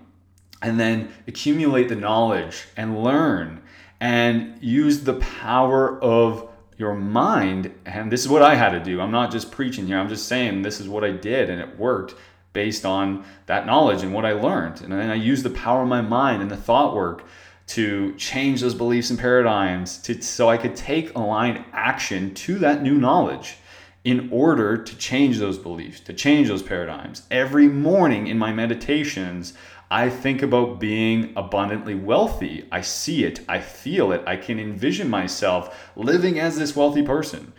And 0.61 0.79
then 0.79 1.11
accumulate 1.27 1.89
the 1.89 1.95
knowledge 1.95 2.65
and 2.77 3.03
learn 3.03 3.61
and 3.99 4.61
use 4.61 5.01
the 5.03 5.15
power 5.15 6.01
of 6.01 6.49
your 6.77 6.93
mind, 6.93 7.73
and 7.85 8.09
this 8.09 8.21
is 8.21 8.29
what 8.29 8.41
I 8.41 8.55
had 8.55 8.69
to 8.69 8.79
do. 8.79 9.01
I'm 9.01 9.11
not 9.11 9.31
just 9.31 9.51
preaching 9.51 9.85
here, 9.85 9.97
I'm 9.97 10.07
just 10.07 10.27
saying 10.27 10.61
this 10.61 10.79
is 10.79 10.87
what 10.87 11.03
I 11.03 11.11
did 11.11 11.49
and 11.49 11.59
it 11.59 11.77
worked 11.77 12.15
based 12.53 12.85
on 12.85 13.25
that 13.45 13.65
knowledge 13.65 14.01
and 14.01 14.13
what 14.13 14.25
I 14.25 14.31
learned. 14.31 14.81
And 14.81 14.91
then 14.91 15.09
I 15.09 15.15
used 15.15 15.43
the 15.43 15.49
power 15.49 15.83
of 15.83 15.89
my 15.89 16.01
mind 16.01 16.41
and 16.41 16.49
the 16.49 16.57
thought 16.57 16.95
work 16.95 17.25
to 17.69 18.15
change 18.15 18.61
those 18.61 18.73
beliefs 18.73 19.11
and 19.11 19.19
paradigms 19.19 19.99
to, 19.99 20.19
so 20.21 20.49
I 20.49 20.57
could 20.57 20.75
take 20.75 21.15
aligned 21.15 21.63
action 21.71 22.33
to 22.33 22.57
that 22.59 22.81
new 22.81 22.95
knowledge 22.95 23.57
in 24.03 24.29
order 24.31 24.75
to 24.77 24.97
change 24.97 25.37
those 25.37 25.57
beliefs, 25.57 25.99
to 26.01 26.13
change 26.13 26.47
those 26.47 26.63
paradigms. 26.63 27.23
Every 27.29 27.67
morning 27.67 28.25
in 28.25 28.39
my 28.39 28.51
meditations, 28.51 29.53
I 29.91 30.09
think 30.09 30.41
about 30.41 30.79
being 30.79 31.33
abundantly 31.35 31.95
wealthy. 31.95 32.65
I 32.71 32.81
see 32.81 33.23
it, 33.23 33.41
I 33.47 33.59
feel 33.59 34.11
it, 34.13 34.23
I 34.25 34.35
can 34.35 34.59
envision 34.59 35.09
myself 35.09 35.91
living 35.95 36.39
as 36.39 36.57
this 36.57 36.75
wealthy 36.75 37.03
person. 37.03 37.53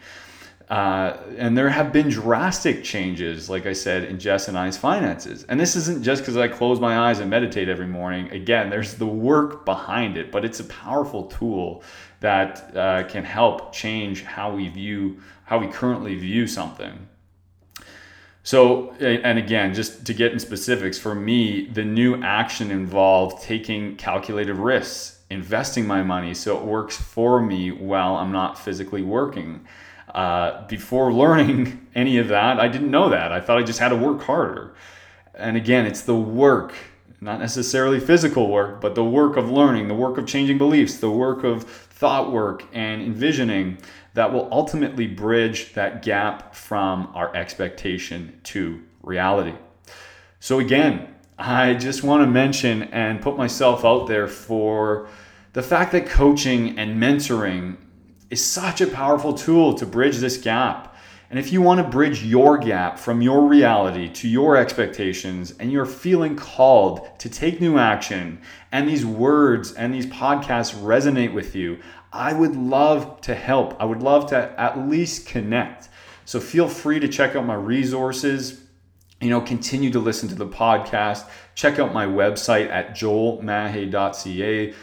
Uh, 0.71 1.17
and 1.37 1.59
there 1.59 1.69
have 1.69 1.93
been 1.93 2.09
drastic 2.09 2.85
changes, 2.85 3.51
like 3.51 3.67
I 3.67 3.73
said, 3.73 4.05
in 4.05 4.21
Jess 4.21 4.47
and 4.47 4.57
I's 4.57 4.77
finances. 4.77 5.45
And 5.49 5.59
this 5.59 5.75
isn't 5.75 6.05
just 6.05 6.23
because 6.23 6.37
I 6.37 6.47
close 6.47 6.79
my 6.79 7.11
eyes 7.11 7.19
and 7.19 7.29
meditate 7.29 7.69
every 7.69 7.89
morning. 7.89 8.31
Again, 8.31 8.71
there's 8.71 8.95
the 8.95 9.07
work 9.07 9.65
behind 9.65 10.17
it, 10.17 10.31
but 10.31 10.45
it's 10.45 10.61
a 10.61 10.65
powerful 10.65 11.25
tool 11.25 11.83
that 12.21 12.77
uh, 12.77 13.03
can 13.09 13.25
help 13.25 13.73
change 13.73 14.23
how 14.23 14.55
we 14.55 14.69
view, 14.69 15.21
how 15.45 15.59
we 15.59 15.67
currently 15.67 16.15
view 16.15 16.47
something. 16.47 17.09
So, 18.45 18.93
and 19.01 19.41
again, 19.41 19.75
just 19.75 20.07
to 20.07 20.15
get 20.15 20.33
in 20.33 20.39
specifics, 20.39 20.99
for 20.99 21.17
me, 21.17 21.67
the 21.67 21.85
new 21.85 22.23
action 22.23 22.71
involved 22.71 23.43
taking 23.43 23.97
calculated 23.97 24.55
risks, 24.55 25.19
investing 25.31 25.85
my 25.85 26.05
money 26.05 26.33
so 26.33 26.57
it 26.57 26.65
works 26.65 26.97
for 26.97 27.43
me 27.43 27.73
while 27.73 28.15
I'm 28.15 28.31
not 28.31 28.57
physically 28.57 29.03
working. 29.03 29.67
Uh, 30.15 30.67
before 30.67 31.13
learning 31.13 31.87
any 31.95 32.19
of 32.19 32.29
that, 32.29 32.59
I 32.59 32.69
didn't 32.69 32.91
know 32.91 33.11
that. 33.11 33.33
I 33.33 33.41
thought 33.41 33.59
I 33.59 33.63
just 33.63 33.79
had 33.79 33.91
to 33.91 33.97
work 33.97 34.23
harder. 34.23 34.75
And 35.35 35.57
again, 35.57 35.87
it's 35.87 36.03
the 36.03 36.17
work, 36.17 36.75
not 37.21 37.39
necessarily 37.39 38.01
physical 38.01 38.49
work, 38.49 38.81
but 38.81 38.95
the 38.95 39.05
work 39.05 39.37
of 39.37 39.51
learning, 39.51 39.89
the 39.89 39.95
work 39.95 40.19
of 40.19 40.27
changing 40.27 40.59
beliefs, 40.59 40.99
the 40.99 41.11
work 41.11 41.45
of 41.45 41.65
thought 41.65 42.33
work 42.33 42.65
and 42.73 43.03
envisioning 43.03 43.79
that 44.15 44.33
will 44.33 44.49
ultimately 44.51 45.07
bridge 45.07 45.75
that 45.75 46.03
gap 46.03 46.55
from 46.55 47.11
our 47.15 47.35
expectation 47.37 48.41
to 48.43 48.83
reality. 49.03 49.55
So, 50.41 50.59
again, 50.59 51.15
I 51.39 51.75
just 51.75 52.03
want 52.03 52.23
to 52.23 52.27
mention 52.27 52.85
and 52.85 53.23
put 53.23 53.37
myself 53.37 53.85
out 53.85 54.09
there 54.09 54.27
for 54.27 55.09
the 55.53 55.63
fact 55.63 55.93
that 55.93 56.07
coaching 56.07 56.79
and 56.79 57.01
mentoring 57.01 57.77
is 58.31 58.45
such 58.45 58.81
a 58.81 58.87
powerful 58.87 59.35
tool 59.35 59.75
to 59.75 59.85
bridge 59.85 60.19
this 60.19 60.37
gap. 60.37 60.97
And 61.31 61.39
if 61.39 61.53
you 61.53 61.63
want 61.63 61.79
to 61.79 61.89
bridge 61.89 62.25
your 62.25 62.59
gap 62.59 62.99
from 62.99 63.23
your 63.23 63.47
reality 63.47 64.09
to 64.15 64.29
your 64.29 64.57
expectations 64.57 65.55
and 65.61 65.71
you're 65.71 65.87
feeling 65.87 66.35
called 66.35 67.09
to 67.21 67.29
take 67.29 67.61
new 67.61 67.79
action 67.79 68.41
and 68.73 68.89
these 68.89 69.07
words 69.07 69.73
and 69.73 69.95
these 69.95 70.07
podcasts 70.07 70.75
resonate 70.75 71.33
with 71.33 71.55
you, 71.55 71.79
I 72.13 72.33
would 72.33 72.57
love 72.57 73.21
to 73.23 73.35
help. 73.37 73.81
I 73.81 73.85
would 73.85 74.03
love 74.03 74.27
to 74.31 74.61
at 74.61 74.89
least 74.89 75.27
connect. 75.27 75.89
So 76.25 76.41
feel 76.41 76.69
free 76.69 76.99
to 76.99 77.07
check 77.07 77.37
out 77.37 77.47
my 77.47 77.55
resources. 77.55 78.61
You 79.21 79.31
know, 79.31 79.41
continue 79.41 79.91
to 79.91 80.01
listen 80.01 80.29
to 80.31 80.35
the 80.35 80.49
podcast. 80.49 81.29
Check 81.55 81.79
out 81.79 81.95
my 81.95 82.07
website 82.07 82.71
at 82.71 82.97
joelmahe.ca. 82.97 84.75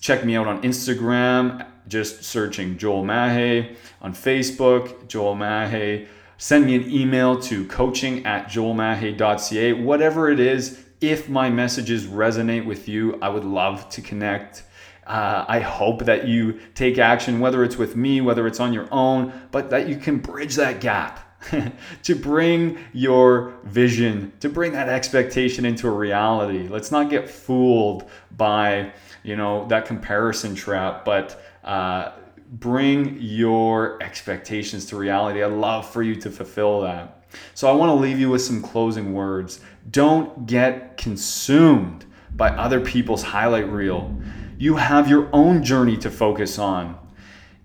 Check 0.00 0.24
me 0.24 0.36
out 0.36 0.46
on 0.46 0.62
Instagram, 0.62 1.66
just 1.88 2.24
searching 2.24 2.78
Joel 2.78 3.04
Mahe. 3.04 3.76
On 4.00 4.12
Facebook, 4.12 5.08
Joel 5.08 5.34
Mahe. 5.34 6.06
Send 6.36 6.66
me 6.66 6.74
an 6.74 6.90
email 6.90 7.40
to 7.42 7.66
coaching 7.66 8.26
at 8.26 8.48
joelmahe.ca. 8.48 9.72
Whatever 9.74 10.30
it 10.30 10.40
is, 10.40 10.84
if 11.00 11.28
my 11.28 11.50
messages 11.50 12.06
resonate 12.06 12.64
with 12.64 12.88
you, 12.88 13.18
I 13.22 13.28
would 13.28 13.44
love 13.44 13.88
to 13.90 14.02
connect. 14.02 14.64
Uh, 15.06 15.44
I 15.46 15.60
hope 15.60 16.04
that 16.04 16.26
you 16.26 16.60
take 16.74 16.98
action, 16.98 17.40
whether 17.40 17.62
it's 17.62 17.76
with 17.76 17.94
me, 17.94 18.20
whether 18.20 18.46
it's 18.46 18.60
on 18.60 18.72
your 18.72 18.88
own, 18.90 19.32
but 19.50 19.70
that 19.70 19.88
you 19.88 19.96
can 19.96 20.18
bridge 20.18 20.56
that 20.56 20.80
gap 20.80 21.23
to 22.02 22.14
bring 22.14 22.78
your 22.92 23.54
vision, 23.64 24.32
to 24.40 24.48
bring 24.48 24.72
that 24.72 24.88
expectation 24.88 25.64
into 25.64 25.88
a 25.88 25.90
reality. 25.90 26.68
Let's 26.68 26.90
not 26.90 27.10
get 27.10 27.28
fooled 27.28 28.08
by, 28.36 28.92
you 29.22 29.36
know, 29.36 29.66
that 29.68 29.86
comparison 29.86 30.54
trap, 30.54 31.04
but 31.04 31.42
uh, 31.64 32.12
bring 32.52 33.18
your 33.20 34.02
expectations 34.02 34.86
to 34.86 34.96
reality. 34.96 35.42
I'd 35.42 35.52
love 35.52 35.88
for 35.88 36.02
you 36.02 36.14
to 36.16 36.30
fulfill 36.30 36.82
that. 36.82 37.24
So 37.54 37.68
I 37.68 37.72
want 37.72 37.90
to 37.90 37.94
leave 37.94 38.18
you 38.18 38.30
with 38.30 38.42
some 38.42 38.62
closing 38.62 39.12
words. 39.12 39.60
Don't 39.90 40.46
get 40.46 40.96
consumed 40.96 42.04
by 42.36 42.50
other 42.50 42.80
people's 42.80 43.22
highlight 43.22 43.68
reel. 43.68 44.16
You 44.58 44.76
have 44.76 45.08
your 45.08 45.28
own 45.32 45.64
journey 45.64 45.96
to 45.98 46.10
focus 46.10 46.58
on. 46.58 46.98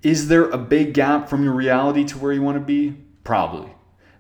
Is 0.02 0.28
there 0.28 0.50
a 0.50 0.58
big 0.58 0.94
gap 0.94 1.30
from 1.30 1.44
your 1.44 1.54
reality 1.54 2.04
to 2.06 2.18
where 2.18 2.32
you 2.32 2.42
want 2.42 2.56
to 2.56 2.62
be? 2.62 2.96
Probably. 3.24 3.72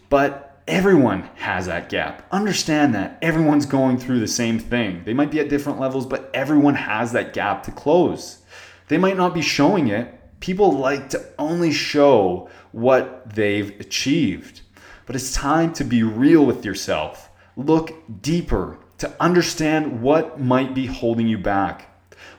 But 0.10 0.62
everyone 0.68 1.24
has 1.36 1.66
that 1.66 1.90
gap. 1.90 2.28
Understand 2.32 2.94
that. 2.96 3.18
Everyone's 3.22 3.66
going 3.66 3.98
through 3.98 4.20
the 4.20 4.28
same 4.28 4.60
thing. 4.60 5.04
They 5.06 5.14
might 5.14 5.32
be 5.32 5.40
at 5.40 5.50
different 5.50 5.80
levels, 5.80 6.06
but 6.06 6.30
everyone 6.34 6.76
has 6.76 7.12
that 7.12 7.34
gap 7.34 7.64
to 7.64 7.72
close. 7.72 8.40
They 8.88 8.98
might 8.98 9.18
not 9.18 9.34
be 9.34 9.42
showing 9.42 9.88
it. 9.88 10.16
People 10.40 10.72
like 10.72 11.10
to 11.10 11.26
only 11.38 11.72
show 11.72 12.50
what 12.72 13.34
they've 13.34 13.80
achieved. 13.80 14.62
But 15.06 15.16
it's 15.16 15.34
time 15.34 15.74
to 15.74 15.84
be 15.84 16.04
real 16.04 16.46
with 16.46 16.64
yourself. 16.64 17.30
Look 17.58 17.92
deeper 18.22 18.78
to 19.00 19.12
understand 19.20 20.02
what 20.02 20.40
might 20.40 20.76
be 20.76 20.86
holding 20.86 21.28
you 21.28 21.38
back 21.38 21.90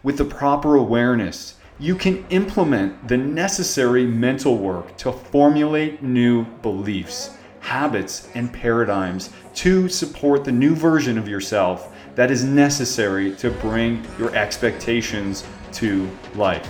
with 0.03 0.19
the 0.19 0.25
proper 0.25 0.77
awareness, 0.77 1.55
you 1.81 1.95
can 1.95 2.25
implement 2.29 3.09
the 3.09 3.17
necessary 3.17 4.05
mental 4.05 4.59
work 4.59 4.95
to 4.99 5.11
formulate 5.11 6.03
new 6.03 6.45
beliefs 6.63 7.31
habits 7.61 8.29
and 8.35 8.53
paradigms 8.53 9.31
to 9.55 9.89
support 9.89 10.45
the 10.45 10.53
new 10.53 10.75
version 10.75 11.19
of 11.19 11.29
yourself 11.29 11.95
that 12.15 12.31
is 12.31 12.43
necessary 12.43 13.35
to 13.37 13.51
bring 13.51 14.05
your 14.19 14.35
expectations 14.35 15.45
to 15.73 16.09
life. 16.35 16.69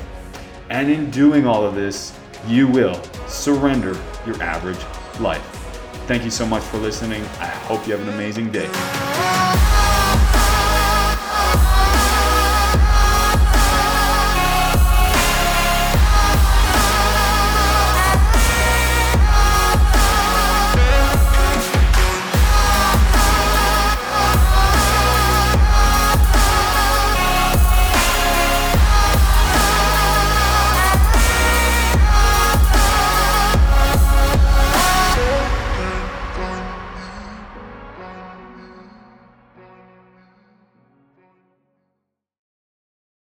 And 0.68 0.90
in 0.90 1.10
doing 1.10 1.46
all 1.46 1.64
of 1.64 1.74
this, 1.74 2.12
you 2.46 2.68
will 2.68 3.00
surrender 3.26 3.96
your 4.26 4.40
average 4.42 4.80
life. 5.20 5.44
Thank 6.06 6.24
you 6.24 6.30
so 6.30 6.44
much 6.44 6.62
for 6.64 6.78
listening. 6.78 7.22
I 7.38 7.46
hope 7.46 7.86
you 7.86 7.96
have 7.96 8.06
an 8.06 8.12
amazing 8.14 8.50
day. 8.50 9.49